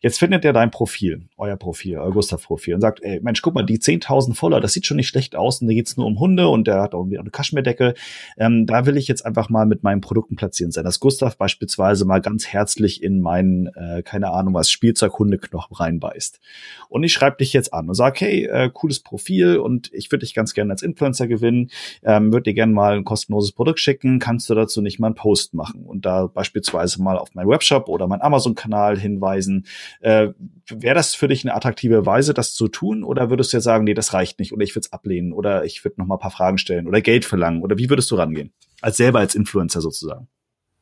[0.00, 3.64] Jetzt findet er dein Profil, euer Profil, euer Gustav-Profil und sagt, ey, Mensch, guck mal,
[3.64, 6.48] die 10.000 Follower, das sieht schon nicht schlecht aus und da geht's nur um Hunde
[6.48, 7.94] und der hat auch eine Kaschmirdecke.
[8.36, 12.04] Ähm, da will ich jetzt einfach mal mit meinen Produkten platzieren sein, dass Gustav beispielsweise
[12.04, 16.40] mal ganz herzlich in meinen, äh, keine Ahnung was, Spielzeug-Hundeknochen reinbeißt.
[16.88, 20.10] Und ich schreibe dich jetzt an und sag, hey, äh, cooles Profil und und ich
[20.10, 21.70] würde dich ganz gerne als Influencer gewinnen,
[22.02, 25.14] ähm, würde dir gerne mal ein kostenloses Produkt schicken, kannst du dazu nicht mal einen
[25.14, 29.66] Post machen und da beispielsweise mal auf meinen Webshop oder meinen Amazon-Kanal hinweisen.
[30.00, 30.28] Äh,
[30.68, 33.84] Wäre das für dich eine attraktive Weise, das zu tun oder würdest du jetzt sagen,
[33.84, 36.20] nee, das reicht nicht oder ich würde es ablehnen oder ich würde noch mal ein
[36.20, 38.52] paar Fragen stellen oder Geld verlangen oder wie würdest du rangehen?
[38.80, 40.28] Als selber als Influencer sozusagen.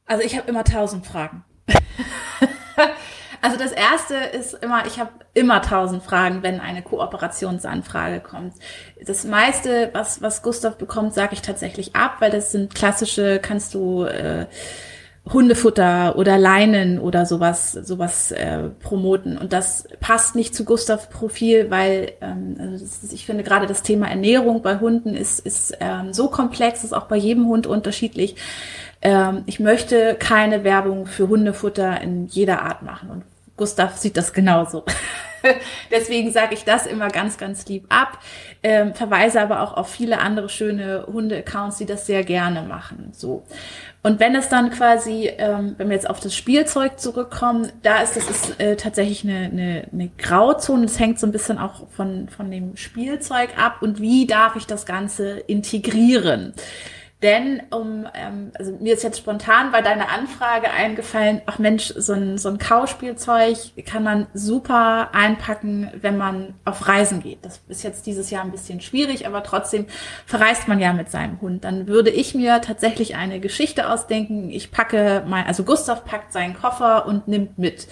[0.04, 1.44] Also ich habe immer tausend Fragen.
[3.42, 8.54] Also das erste ist immer, ich habe immer tausend Fragen, wenn eine Kooperationsanfrage kommt.
[9.04, 13.74] Das meiste, was, was Gustav bekommt, sage ich tatsächlich ab, weil das sind klassische, kannst
[13.74, 14.46] du äh,
[15.32, 19.38] Hundefutter oder Leinen oder sowas, sowas äh, promoten.
[19.38, 23.82] Und das passt nicht zu Gustav Profil, weil ähm, also ist, ich finde gerade das
[23.82, 28.36] Thema Ernährung bei Hunden ist, ist ähm, so komplex, ist auch bei jedem Hund unterschiedlich.
[29.02, 33.10] Ähm, ich möchte keine Werbung für Hundefutter in jeder Art machen.
[33.10, 33.24] Und
[33.56, 34.84] Gustav sieht das genauso.
[35.90, 38.18] Deswegen sage ich das immer ganz, ganz lieb ab.
[38.62, 43.12] Ähm, verweise aber auch auf viele andere schöne Hunde-Accounts, die das sehr gerne machen.
[43.12, 43.44] So.
[44.02, 48.16] Und wenn es dann quasi, ähm, wenn wir jetzt auf das Spielzeug zurückkommen, da ist
[48.16, 50.82] das ist äh, tatsächlich eine, eine, eine Grauzone.
[50.82, 54.66] Das hängt so ein bisschen auch von, von dem Spielzeug ab und wie darf ich
[54.66, 56.54] das Ganze integrieren.
[57.22, 62.14] Denn um, ähm, also mir ist jetzt spontan bei deiner Anfrage eingefallen, ach Mensch, so
[62.14, 67.44] ein, so ein Kauspielzeug kann man super einpacken, wenn man auf Reisen geht.
[67.44, 69.86] Das ist jetzt dieses Jahr ein bisschen schwierig, aber trotzdem
[70.24, 71.64] verreist man ja mit seinem Hund.
[71.64, 74.48] Dann würde ich mir tatsächlich eine Geschichte ausdenken.
[74.50, 77.86] Ich packe mein, also Gustav packt seinen Koffer und nimmt mit.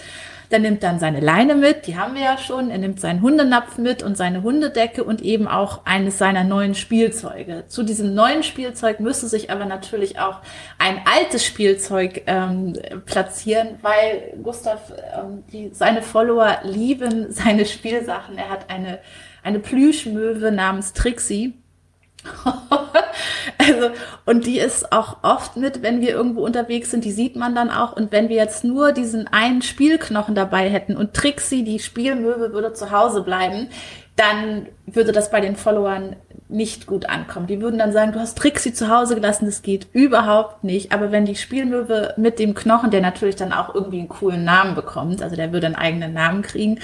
[0.50, 2.70] Der nimmt dann seine Leine mit, die haben wir ja schon.
[2.70, 7.64] Er nimmt seinen Hundenapf mit und seine Hundedecke und eben auch eines seiner neuen Spielzeuge.
[7.68, 10.40] Zu diesem neuen Spielzeug müsste sich aber natürlich auch
[10.78, 12.74] ein altes Spielzeug ähm,
[13.04, 18.38] platzieren, weil Gustav, ähm, die, seine Follower lieben seine Spielsachen.
[18.38, 19.00] Er hat eine,
[19.42, 21.54] eine Plüschmöwe namens Trixie
[23.58, 23.90] also,
[24.24, 27.70] und die ist auch oft mit, wenn wir irgendwo unterwegs sind, die sieht man dann
[27.70, 27.96] auch.
[27.96, 32.72] Und wenn wir jetzt nur diesen einen Spielknochen dabei hätten und Trixie, die Spielmöwe, würde
[32.72, 33.68] zu Hause bleiben,
[34.16, 36.16] dann würde das bei den Followern
[36.48, 37.46] nicht gut ankommen.
[37.46, 40.92] Die würden dann sagen, du hast Trixie zu Hause gelassen, das geht überhaupt nicht.
[40.92, 44.74] Aber wenn die Spielmöwe mit dem Knochen, der natürlich dann auch irgendwie einen coolen Namen
[44.74, 46.80] bekommt, also der würde einen eigenen Namen kriegen,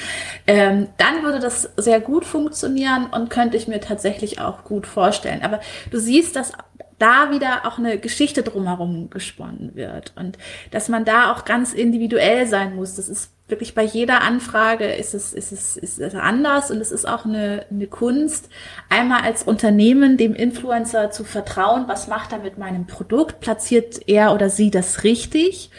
[0.47, 5.43] ähm, dann würde das sehr gut funktionieren und könnte ich mir tatsächlich auch gut vorstellen.
[5.43, 5.61] Aber
[5.91, 6.53] du siehst, dass
[6.99, 10.39] da wieder auch eine Geschichte drumherum gesponnen wird und
[10.71, 12.95] dass man da auch ganz individuell sein muss.
[12.95, 16.91] Das ist wirklich bei jeder Anfrage ist es, ist es, ist es anders und es
[16.91, 18.49] ist auch eine, eine Kunst,
[18.89, 24.33] einmal als Unternehmen dem Influencer zu vertrauen, was macht er mit meinem Produkt, platziert er
[24.33, 25.71] oder sie das richtig?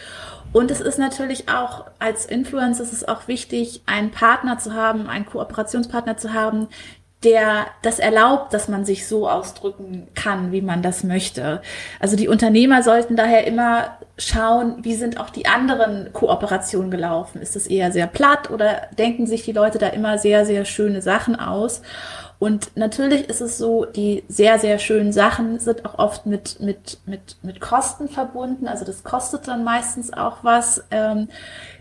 [0.53, 5.07] Und es ist natürlich auch als Influencer ist es auch wichtig, einen Partner zu haben,
[5.07, 6.67] einen Kooperationspartner zu haben,
[7.25, 11.61] der das erlaubt, dass man sich so ausdrücken kann, wie man das möchte.
[11.99, 17.41] Also die Unternehmer sollten daher immer schauen, wie sind auch die anderen Kooperationen gelaufen.
[17.41, 21.01] Ist es eher sehr platt oder denken sich die Leute da immer sehr, sehr schöne
[21.01, 21.81] Sachen aus?
[22.37, 26.99] Und natürlich ist es so, die sehr, sehr schönen Sachen sind auch oft mit, mit,
[27.05, 28.67] mit, mit Kosten verbunden.
[28.67, 30.83] Also das kostet dann meistens auch was.
[30.91, 31.29] Ähm,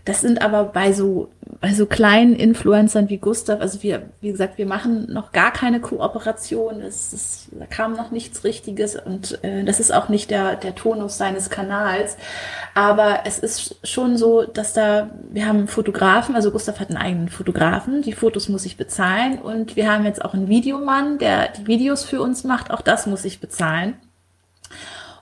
[0.05, 1.29] das sind aber bei so,
[1.61, 5.79] bei so kleinen Influencern wie Gustav, also wir, wie gesagt, wir machen noch gar keine
[5.79, 6.81] Kooperation.
[6.81, 10.75] Es, es, da kam noch nichts Richtiges und äh, das ist auch nicht der, der
[10.75, 12.17] Tonus seines Kanals.
[12.75, 17.29] Aber es ist schon so, dass da, wir haben Fotografen, also Gustav hat einen eigenen
[17.29, 21.67] Fotografen, die Fotos muss ich bezahlen und wir haben jetzt auch einen Videomann, der die
[21.67, 23.95] Videos für uns macht, auch das muss ich bezahlen.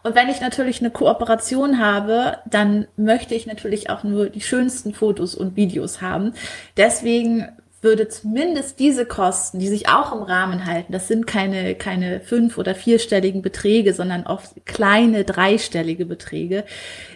[0.03, 4.93] Und wenn ich natürlich eine Kooperation habe, dann möchte ich natürlich auch nur die schönsten
[4.93, 6.33] Fotos und Videos haben.
[6.75, 7.47] Deswegen
[7.83, 12.57] würde zumindest diese Kosten, die sich auch im Rahmen halten, das sind keine, keine fünf-
[12.57, 16.63] oder vierstelligen Beträge, sondern oft kleine dreistellige Beträge,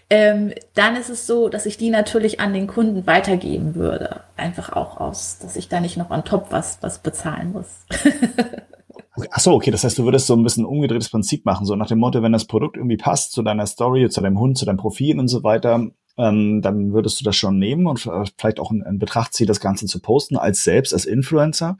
[0.09, 4.22] ähm, dann ist es so, dass ich die natürlich an den Kunden weitergeben würde.
[4.36, 7.86] Einfach auch aus, dass ich da nicht noch on top was, was bezahlen muss.
[9.32, 11.88] Ach so, okay, das heißt, du würdest so ein bisschen umgedrehtes Prinzip machen, so nach
[11.88, 14.78] dem Motto, wenn das Produkt irgendwie passt zu deiner Story, zu deinem Hund, zu deinem
[14.78, 15.88] Profil und so weiter,
[16.18, 17.99] ähm, dann würdest du das schon nehmen und
[18.38, 21.78] vielleicht auch in, in, Betracht ziehen, das Ganze zu posten als selbst, als Influencer.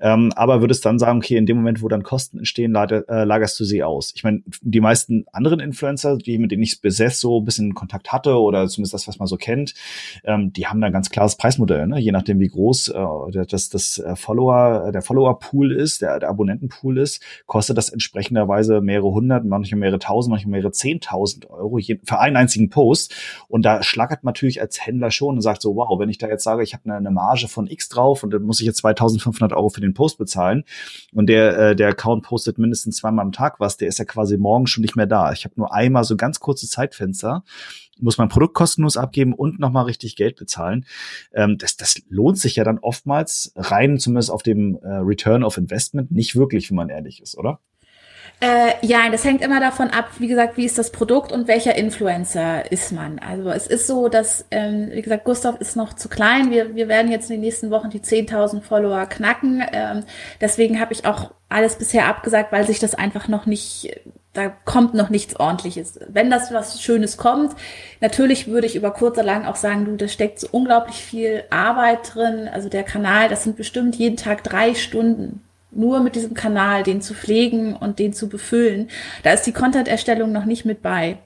[0.00, 3.24] Ähm, aber würdest dann sagen, okay, in dem Moment, wo dann Kosten entstehen, lager, äh,
[3.24, 4.12] lagerst du sie aus.
[4.16, 8.12] Ich meine, die meisten anderen Influencer, die mit denen ich bis so ein bisschen Kontakt
[8.12, 9.74] hatte oder zumindest das, was man so kennt,
[10.24, 11.98] ähm, die haben da ein ganz klares Preismodell, ne?
[11.98, 16.98] je nachdem, wie groß äh, das, das äh, Follower, der Follower-Pool ist, der, der Abonnenten-Pool
[16.98, 22.18] ist, kostet das entsprechenderweise mehrere hundert, manchmal mehrere tausend, manchmal mehrere zehntausend Euro je, für
[22.18, 23.14] einen einzigen Post.
[23.48, 26.28] Und da schlackert man natürlich als Händler schon und sagt so, wow, wenn ich da
[26.28, 28.78] jetzt sage, ich habe eine, eine Marge von X drauf und dann muss ich jetzt
[28.78, 30.64] 2500 Euro für den Post bezahlen
[31.12, 34.36] und der, äh, der Account postet mindestens zweimal am Tag was, der ist ja quasi
[34.36, 35.32] morgen schon nicht mehr da.
[35.32, 37.44] Ich habe nur einmal so ganz kurze Zeitfenster
[38.00, 40.86] muss mein Produkt kostenlos abgeben und nochmal richtig Geld bezahlen.
[41.32, 45.58] Ähm, das, das lohnt sich ja dann oftmals rein, zumindest auf dem äh, Return of
[45.58, 47.60] Investment, nicht wirklich, wenn man ehrlich ist, oder?
[48.44, 51.76] Äh, ja, das hängt immer davon ab, wie gesagt, wie ist das Produkt und welcher
[51.76, 53.18] Influencer ist man.
[53.18, 56.50] Also es ist so, dass, ähm, wie gesagt, Gustav ist noch zu klein.
[56.50, 59.64] Wir, wir werden jetzt in den nächsten Wochen die 10.000 Follower knacken.
[59.72, 60.02] Ähm,
[60.42, 63.98] deswegen habe ich auch alles bisher abgesagt, weil sich das einfach noch nicht,
[64.34, 65.98] da kommt noch nichts ordentliches.
[66.08, 67.56] Wenn das was Schönes kommt,
[68.02, 71.44] natürlich würde ich über kurz oder lang auch sagen, du, da steckt so unglaublich viel
[71.48, 72.50] Arbeit drin.
[72.52, 75.40] Also der Kanal, das sind bestimmt jeden Tag drei Stunden
[75.76, 78.88] nur mit diesem Kanal, den zu pflegen und den zu befüllen.
[79.22, 81.18] Da ist die Content-Erstellung noch nicht mit bei.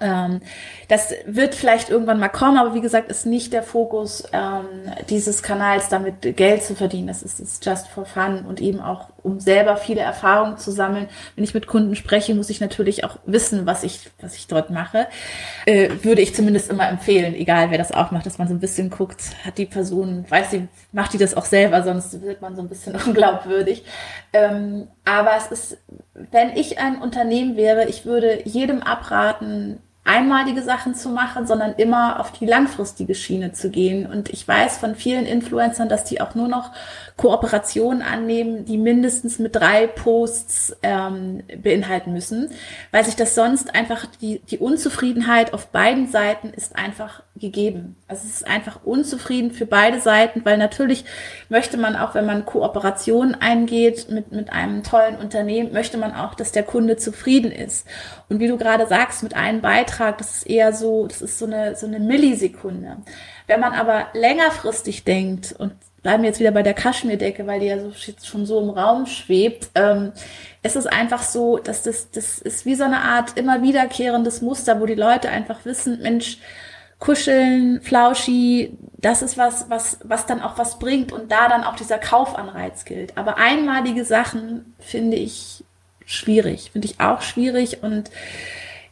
[0.00, 0.40] Ähm,
[0.88, 4.64] das wird vielleicht irgendwann mal kommen, aber wie gesagt, ist nicht der Fokus ähm,
[5.10, 7.08] dieses Kanals, damit Geld zu verdienen.
[7.08, 11.08] Das ist, ist just for fun und eben auch, um selber viele Erfahrungen zu sammeln.
[11.34, 14.70] Wenn ich mit Kunden spreche, muss ich natürlich auch wissen, was ich, was ich dort
[14.70, 15.06] mache.
[15.66, 18.60] Äh, würde ich zumindest immer empfehlen, egal wer das auch macht, dass man so ein
[18.60, 22.56] bisschen guckt, hat die Person, weiß sie, macht die das auch selber, sonst wird man
[22.56, 23.84] so ein bisschen unglaubwürdig.
[24.32, 25.78] Ähm, aber es ist,
[26.14, 32.18] wenn ich ein Unternehmen wäre, ich würde jedem abraten, einmalige Sachen zu machen, sondern immer
[32.18, 34.06] auf die langfristige Schiene zu gehen.
[34.06, 36.72] Und ich weiß von vielen Influencern, dass die auch nur noch
[37.16, 42.50] Kooperationen annehmen, die mindestens mit drei Posts ähm, beinhalten müssen,
[42.90, 47.96] weil sich das sonst einfach die, die Unzufriedenheit auf beiden Seiten ist einfach gegeben.
[48.08, 51.04] Also es ist einfach unzufrieden für beide Seiten, weil natürlich
[51.48, 56.34] möchte man auch, wenn man Kooperationen eingeht mit, mit einem tollen Unternehmen, möchte man auch,
[56.34, 57.86] dass der Kunde zufrieden ist.
[58.28, 61.46] Und wie du gerade sagst, mit einem Beitrag, das ist eher so, das ist so
[61.46, 62.98] eine, so eine Millisekunde.
[63.46, 67.66] Wenn man aber längerfristig denkt und bleiben wir jetzt wieder bei der Kaschmirdecke, weil die
[67.66, 67.92] ja so,
[68.24, 69.70] schon so im Raum schwebt.
[69.74, 70.12] Ähm,
[70.62, 74.80] es ist einfach so, dass das, das ist wie so eine Art immer wiederkehrendes Muster,
[74.80, 76.38] wo die Leute einfach wissen, Mensch,
[76.98, 81.74] kuscheln, flauschi, das ist was, was, was dann auch was bringt und da dann auch
[81.74, 83.18] dieser Kaufanreiz gilt.
[83.18, 85.64] Aber einmalige Sachen finde ich
[86.06, 88.10] schwierig, finde ich auch schwierig und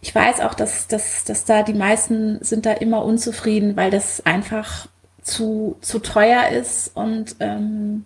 [0.00, 4.24] ich weiß auch, dass, dass, dass da die meisten sind da immer unzufrieden, weil das
[4.26, 4.88] einfach
[5.23, 8.05] zu, zu teuer ist und ähm,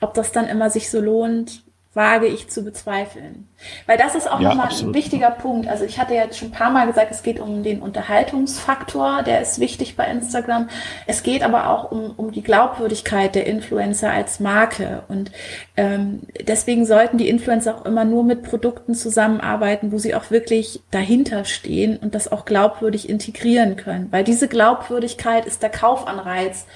[0.00, 1.63] ob das dann immer sich so lohnt,
[1.94, 3.48] wage ich zu bezweifeln.
[3.86, 5.68] Weil das ist auch ja, nochmal ein wichtiger Punkt.
[5.68, 9.40] Also ich hatte jetzt schon ein paar Mal gesagt, es geht um den Unterhaltungsfaktor, der
[9.40, 10.68] ist wichtig bei Instagram.
[11.06, 15.04] Es geht aber auch um, um die Glaubwürdigkeit der Influencer als Marke.
[15.08, 15.30] Und
[15.76, 20.82] ähm, deswegen sollten die Influencer auch immer nur mit Produkten zusammenarbeiten, wo sie auch wirklich
[20.90, 24.08] dahinter stehen und das auch glaubwürdig integrieren können.
[24.10, 26.66] Weil diese Glaubwürdigkeit ist der Kaufanreiz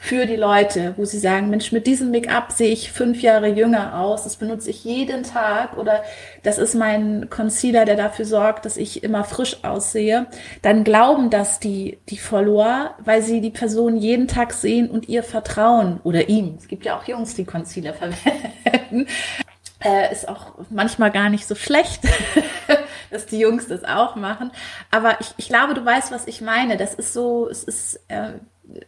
[0.00, 3.98] für die Leute, wo sie sagen, Mensch, mit diesem Make-up sehe ich fünf Jahre jünger
[3.98, 6.04] aus, das benutze ich jeden Tag oder
[6.44, 10.28] das ist mein Concealer, der dafür sorgt, dass ich immer frisch aussehe,
[10.62, 15.24] dann glauben das die, die Follower, weil sie die Person jeden Tag sehen und ihr
[15.24, 16.54] vertrauen oder ihm.
[16.56, 19.08] Es gibt ja auch Jungs, die Concealer verwenden.
[19.80, 22.02] Äh, ist auch manchmal gar nicht so schlecht,
[23.12, 24.50] dass die Jungs das auch machen.
[24.90, 26.76] Aber ich, ich glaube, du weißt, was ich meine.
[26.76, 28.30] Das ist so, es ist, äh,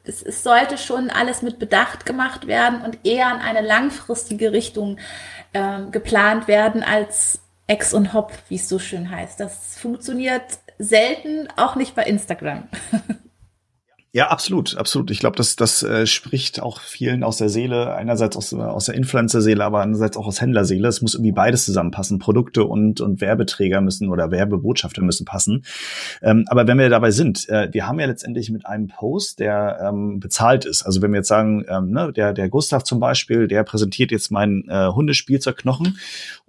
[0.04, 4.98] es, es sollte schon alles mit Bedacht gemacht werden und eher in eine langfristige Richtung
[5.52, 9.38] äh, geplant werden als Ex und Hop, wie es so schön heißt.
[9.38, 12.68] Das funktioniert selten, auch nicht bei Instagram.
[14.12, 15.12] Ja, absolut, absolut.
[15.12, 18.96] Ich glaube, das, das äh, spricht auch vielen aus der Seele, einerseits aus, aus der
[18.96, 20.88] Influencer-Seele, aber andererseits auch aus Händlerseele.
[20.88, 22.18] Es muss irgendwie beides zusammenpassen.
[22.18, 25.64] Produkte und, und Werbeträger müssen oder Werbebotschafter müssen passen.
[26.22, 29.78] Ähm, aber wenn wir dabei sind, äh, wir haben ja letztendlich mit einem Post, der
[29.80, 30.82] ähm, bezahlt ist.
[30.82, 34.32] Also wenn wir jetzt sagen, ähm, ne, der, der Gustav zum Beispiel, der präsentiert jetzt
[34.32, 35.98] meinen äh, Hundespielzeugknochen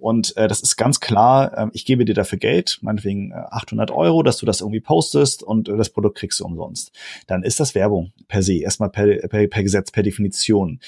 [0.02, 3.92] und äh, das ist ganz klar, äh, ich gebe dir dafür Geld, meinetwegen äh, 800
[3.92, 6.90] Euro, dass du das irgendwie postest und äh, das Produkt kriegst du umsonst.
[7.28, 10.80] Dann ist das Werbung per se, erstmal per, per, per Gesetz, per Definition.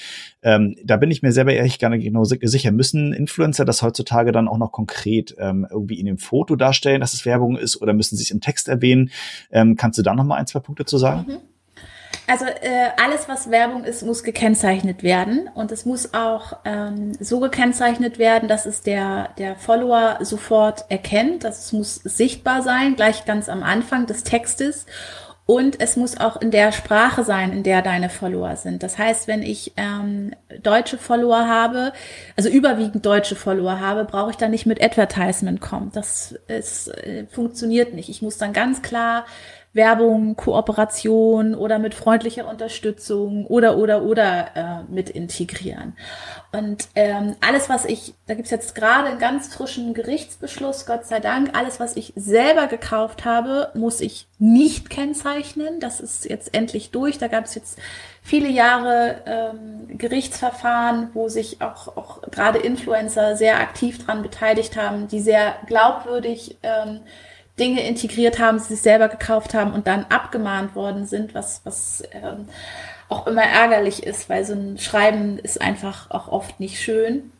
[0.43, 2.71] Ähm, da bin ich mir selber ehrlich gar nicht genau sicher.
[2.71, 7.13] Müssen Influencer das heutzutage dann auch noch konkret ähm, irgendwie in dem Foto darstellen, dass
[7.13, 9.11] es Werbung ist, oder müssen sie es im Text erwähnen?
[9.49, 11.25] Ähm, kannst du da noch mal ein, zwei Punkte zu sagen?
[11.27, 11.54] Mhm.
[12.27, 17.39] Also äh, alles, was Werbung ist, muss gekennzeichnet werden und es muss auch ähm, so
[17.39, 21.43] gekennzeichnet werden, dass es der, der Follower sofort erkennt.
[21.43, 24.85] Das muss sichtbar sein, gleich ganz am Anfang des Textes
[25.47, 28.81] und es muss auch in der Sprache sein, in der deine Follower sind.
[28.81, 31.93] Das heißt, wenn ich ähm, deutsche Follower habe,
[32.35, 35.91] also überwiegend deutsche Follower habe, brauche ich da nicht mit Advertisement kommen.
[35.93, 38.09] Das ist, äh, funktioniert nicht.
[38.09, 39.25] Ich muss dann ganz klar
[39.75, 45.97] Werbung, Kooperation oder mit freundlicher Unterstützung oder oder oder äh, mit integrieren.
[46.53, 51.19] Und ähm, alles, was ich, da gibt's jetzt gerade einen ganz frischen Gerichtsbeschluss, Gott sei
[51.19, 55.81] Dank, alles, was ich selber gekauft habe, muss ich nicht kennzeichnen.
[55.81, 57.17] Das ist jetzt endlich durch.
[57.17, 57.77] Da gab's jetzt
[58.23, 65.09] viele Jahre ähm, Gerichtsverfahren, wo sich auch, auch gerade Influencer sehr aktiv dran beteiligt haben,
[65.09, 67.01] die sehr glaubwürdig ähm,
[67.59, 72.03] Dinge integriert haben, sie sich selber gekauft haben und dann abgemahnt worden sind, was, was
[72.11, 72.47] ähm,
[73.07, 77.31] auch immer ärgerlich ist, weil so ein Schreiben ist einfach auch oft nicht schön.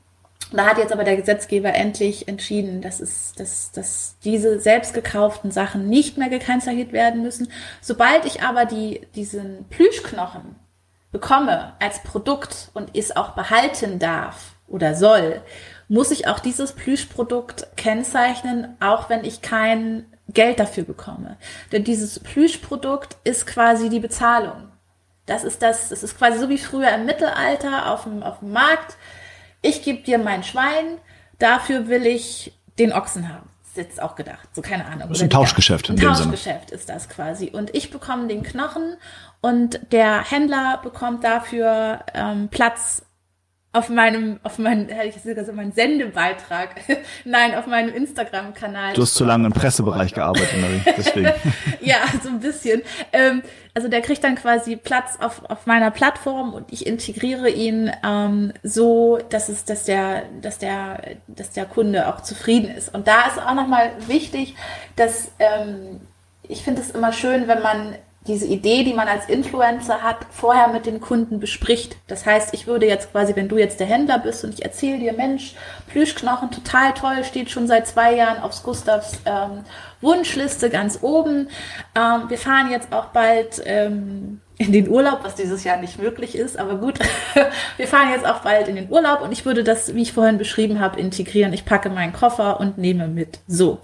[0.52, 5.52] Da hat jetzt aber der Gesetzgeber endlich entschieden, dass, es, dass, dass diese selbst gekauften
[5.52, 7.52] Sachen nicht mehr gekennzeichnet werden müssen.
[7.82, 10.56] Sobald ich aber die, diesen Plüschknochen
[11.12, 15.42] bekomme als Produkt und es auch behalten darf oder soll
[15.88, 21.38] muss ich auch dieses Plüschprodukt kennzeichnen, auch wenn ich kein Geld dafür bekomme.
[21.72, 24.70] Denn dieses Plüschprodukt ist quasi die Bezahlung.
[25.26, 28.52] Das ist das, das ist quasi so wie früher im Mittelalter auf dem, auf dem
[28.52, 28.98] Markt.
[29.62, 31.00] Ich gebe dir mein Schwein,
[31.40, 33.50] dafür will ich den Ochsen haben.
[33.62, 35.10] Das ist jetzt auch gedacht, so keine Ahnung.
[35.10, 35.90] Das ist ein Tauschgeschäft.
[35.90, 37.50] Ein Tauschgeschäft ist das quasi.
[37.50, 38.98] Und ich bekomme den Knochen
[39.42, 43.04] und der Händler bekommt dafür ähm, Platz
[43.76, 46.76] auf meinem, auf meinem, hätte ich sogar so meinen Sendebeitrag,
[47.26, 48.94] nein, auf meinem Instagram-Kanal.
[48.94, 51.32] Du hast zu lange im Pressebereich gearbeitet, Marie, deswegen.
[51.82, 52.82] ja, so ein bisschen.
[53.12, 57.92] Ähm, also der kriegt dann quasi Platz auf, auf meiner Plattform und ich integriere ihn
[58.06, 62.94] ähm, so, dass es, dass der, dass der, dass der Kunde auch zufrieden ist.
[62.96, 64.56] Und da ist auch nochmal wichtig,
[64.96, 66.00] dass ähm,
[66.44, 67.96] ich finde es immer schön, wenn man
[68.28, 71.96] diese Idee, die man als Influencer hat, vorher mit den Kunden bespricht.
[72.08, 75.00] Das heißt, ich würde jetzt quasi, wenn du jetzt der Händler bist und ich erzähle
[75.00, 75.56] dir, Mensch,
[75.88, 79.64] Plüschknochen, total toll, steht schon seit zwei Jahren aufs Gustavs ähm,
[80.02, 81.50] Wunschliste ganz oben.
[81.96, 86.36] Ähm, wir fahren jetzt auch bald ähm, in den Urlaub, was dieses Jahr nicht möglich
[86.36, 86.98] ist, aber gut.
[87.78, 90.38] wir fahren jetzt auch bald in den Urlaub und ich würde das, wie ich vorhin
[90.38, 91.54] beschrieben habe, integrieren.
[91.54, 93.40] Ich packe meinen Koffer und nehme mit.
[93.48, 93.80] So.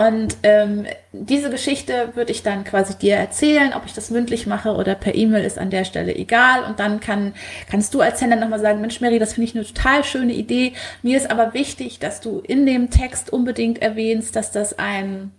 [0.00, 4.72] Und ähm, diese Geschichte würde ich dann quasi dir erzählen, ob ich das mündlich mache
[4.72, 6.64] oder per E-Mail ist an der Stelle egal.
[6.64, 7.34] Und dann kann,
[7.70, 10.72] kannst du als Händler nochmal sagen, Mensch Mary, das finde ich eine total schöne Idee.
[11.02, 15.32] Mir ist aber wichtig, dass du in dem Text unbedingt erwähnst, dass das ein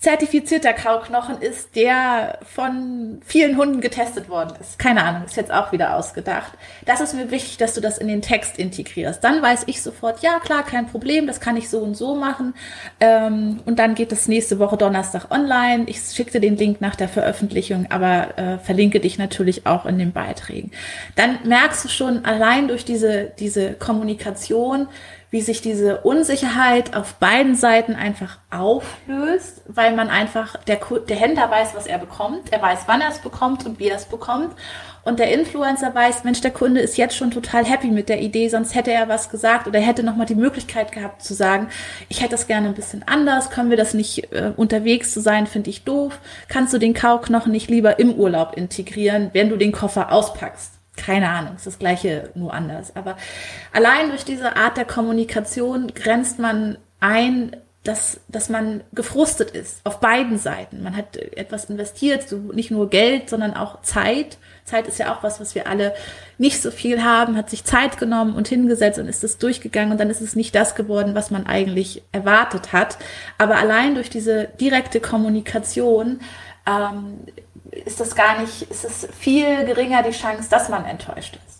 [0.00, 4.78] zertifizierter Kauknochen ist, der von vielen Hunden getestet worden ist.
[4.78, 6.52] Keine Ahnung, ist jetzt auch wieder ausgedacht.
[6.86, 9.22] Das ist mir wichtig, dass du das in den Text integrierst.
[9.22, 12.54] Dann weiß ich sofort, ja klar, kein Problem, das kann ich so und so machen.
[12.98, 15.84] Ähm, und dann geht es nächste Woche Donnerstag online.
[15.86, 19.98] Ich schicke dir den Link nach der Veröffentlichung, aber äh, verlinke dich natürlich auch in
[19.98, 20.70] den Beiträgen.
[21.14, 24.88] Dann merkst du schon allein durch diese, diese Kommunikation,
[25.30, 31.50] wie sich diese Unsicherheit auf beiden Seiten einfach auflöst, weil man einfach, der, der Händler
[31.50, 34.54] weiß, was er bekommt, er weiß, wann er es bekommt und wie er es bekommt.
[35.02, 38.48] Und der Influencer weiß, Mensch, der Kunde ist jetzt schon total happy mit der Idee,
[38.48, 41.68] sonst hätte er was gesagt oder hätte nochmal die Möglichkeit gehabt zu sagen,
[42.08, 45.46] ich hätte das gerne ein bisschen anders, können wir das nicht äh, unterwegs zu sein,
[45.46, 46.18] finde ich doof.
[46.48, 50.79] Kannst du den Kauknochen nicht lieber im Urlaub integrieren, wenn du den Koffer auspackst?
[51.00, 52.94] Keine Ahnung, ist das gleiche, nur anders.
[52.94, 53.16] Aber
[53.72, 60.00] allein durch diese Art der Kommunikation grenzt man ein, dass, dass man gefrustet ist, auf
[60.00, 60.82] beiden Seiten.
[60.82, 64.36] Man hat etwas investiert, so nicht nur Geld, sondern auch Zeit.
[64.66, 65.94] Zeit ist ja auch was, was wir alle
[66.36, 69.98] nicht so viel haben, hat sich Zeit genommen und hingesetzt und ist es durchgegangen und
[69.98, 72.98] dann ist es nicht das geworden, was man eigentlich erwartet hat.
[73.38, 76.20] Aber allein durch diese direkte Kommunikation
[76.66, 77.20] ähm,
[77.70, 81.59] ist das gar nicht, ist es viel geringer die Chance, dass man enttäuscht ist.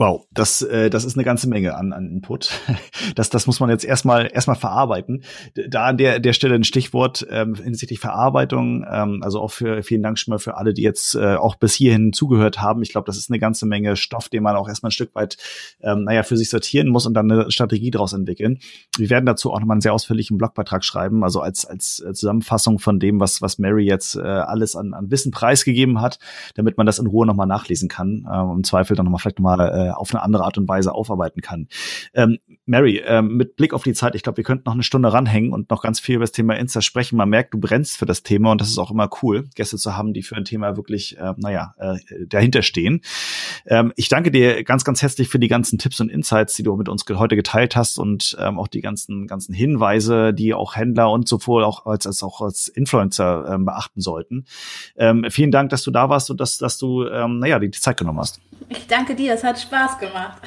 [0.00, 2.50] Wow, das, äh, das ist eine ganze Menge an, an Input.
[3.14, 5.24] Das, das muss man jetzt erstmal erstmal verarbeiten.
[5.68, 8.84] Da an der, der Stelle ein Stichwort ähm, hinsichtlich Verarbeitung.
[8.88, 11.74] Ähm, also auch für vielen Dank schon mal für alle, die jetzt äh, auch bis
[11.74, 12.82] hierhin zugehört haben.
[12.82, 15.38] Ich glaube, das ist eine ganze Menge Stoff, den man auch erstmal ein Stück weit,
[15.82, 18.58] ähm, naja, für sich sortieren muss und dann eine Strategie daraus entwickeln.
[18.96, 23.00] Wir werden dazu auch nochmal einen sehr ausführlichen Blogbeitrag schreiben, also als, als Zusammenfassung von
[23.00, 26.18] dem, was, was Mary jetzt äh, alles an, an Wissen preisgegeben hat,
[26.54, 28.26] damit man das in Ruhe nochmal nachlesen kann.
[28.30, 31.40] Äh, Im Zweifel dann nochmal vielleicht nochmal äh, auf eine andere Art und Weise aufarbeiten
[31.40, 31.68] kann.
[32.14, 35.12] Ähm, Mary, ähm, mit Blick auf die Zeit, ich glaube, wir könnten noch eine Stunde
[35.12, 37.16] ranhängen und noch ganz viel über das Thema Insta sprechen.
[37.16, 39.96] Man merkt, du brennst für das Thema und das ist auch immer cool, Gäste zu
[39.96, 43.00] haben, die für ein Thema wirklich, äh, naja, äh, dahinter stehen.
[43.66, 46.76] Ähm, ich danke dir ganz, ganz herzlich für die ganzen Tipps und Insights, die du
[46.76, 51.10] mit uns heute geteilt hast und ähm, auch die ganzen, ganzen Hinweise, die auch Händler
[51.10, 54.44] und sowohl auch als, als auch als Influencer ähm, beachten sollten.
[54.96, 57.96] Ähm, vielen Dank, dass du da warst und dass, dass du, ähm, naja, die Zeit
[57.96, 58.40] genommen hast.
[58.68, 60.42] Ich danke dir, es hat Spaß gemacht.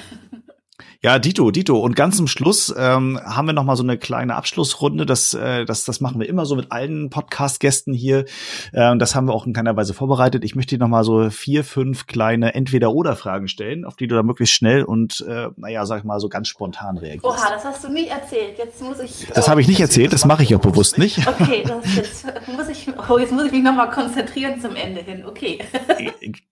[1.01, 1.77] Ja, Dito, Dito.
[1.79, 5.05] Und ganz zum Schluss ähm, haben wir noch mal so eine kleine Abschlussrunde.
[5.05, 8.25] Das, äh, das, das machen wir immer so mit allen Podcast-Gästen hier.
[8.71, 10.43] Äh, das haben wir auch in keiner Weise vorbereitet.
[10.43, 14.23] Ich möchte dir noch mal so vier, fünf kleine Entweder-Oder-Fragen stellen, auf die du da
[14.23, 17.25] möglichst schnell und, äh, naja, sag ich mal, so ganz spontan reagierst.
[17.25, 18.57] Oha, das hast du nie erzählt.
[18.57, 19.27] Jetzt muss ich...
[19.33, 21.19] Das habe ich nicht erzählt, das mache ich auch bewusst nicht.
[21.43, 25.01] Okay, das, jetzt, muss ich, oh, jetzt muss ich mich noch mal konzentrieren zum Ende
[25.01, 25.25] hin.
[25.25, 25.59] Okay.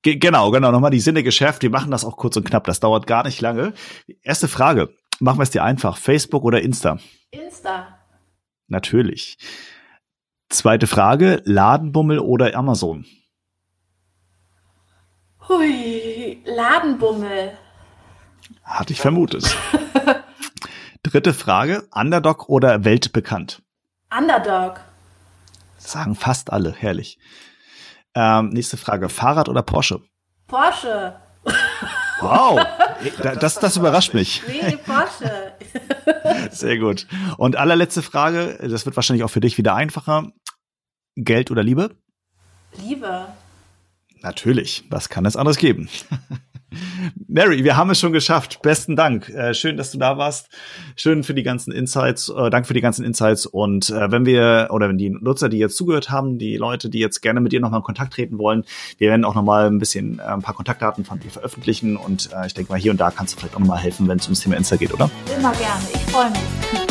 [0.02, 0.72] genau, genau.
[0.72, 1.62] Noch mal die Sinne geschärft.
[1.62, 2.64] Wir machen das auch kurz und knapp.
[2.66, 3.74] Das dauert gar nicht lange.
[4.22, 4.94] Erste Frage.
[5.20, 5.98] Machen wir es dir einfach.
[5.98, 6.98] Facebook oder Insta?
[7.32, 8.00] Insta.
[8.68, 9.38] Natürlich.
[10.50, 11.42] Zweite Frage.
[11.46, 13.06] Ladenbummel oder Amazon?
[15.48, 17.58] Hui, Ladenbummel.
[18.64, 19.56] Hatte ich vermutet.
[21.04, 21.88] Dritte Frage.
[21.94, 23.62] Underdog oder weltbekannt?
[24.16, 24.82] Underdog.
[25.78, 26.74] sagen fast alle.
[26.74, 27.18] Herrlich.
[28.14, 29.10] Ähm, nächste Frage.
[29.10, 30.02] Fahrrad oder Porsche?
[30.48, 31.16] Porsche.
[32.22, 32.66] Wow,
[33.40, 34.42] das, das überrascht mich.
[34.48, 35.54] Nee, Porsche.
[36.52, 37.08] Sehr gut.
[37.38, 40.32] Und allerletzte Frage, das wird wahrscheinlich auch für dich wieder einfacher.
[41.16, 41.96] Geld oder Liebe?
[42.78, 43.28] Liebe.
[44.22, 45.90] Natürlich, was kann es anderes geben?
[47.28, 48.62] Mary, wir haben es schon geschafft.
[48.62, 49.30] Besten Dank.
[49.30, 50.50] Äh, schön, dass du da warst.
[50.96, 52.30] Schön für die ganzen Insights.
[52.30, 53.46] Äh, Danke für die ganzen Insights.
[53.46, 57.00] Und äh, wenn wir oder wenn die Nutzer, die jetzt zugehört haben, die Leute, die
[57.00, 58.64] jetzt gerne mit dir nochmal in Kontakt treten wollen,
[58.98, 61.98] wir werden auch nochmal ein bisschen ein paar Kontaktdaten von dir veröffentlichen.
[61.98, 64.26] Und ich denke mal, hier und da kannst du vielleicht auch nochmal helfen, wenn es
[64.26, 65.10] ums Thema Insta geht, oder?
[65.38, 65.82] Immer gerne.
[65.94, 66.91] Ich freue mich.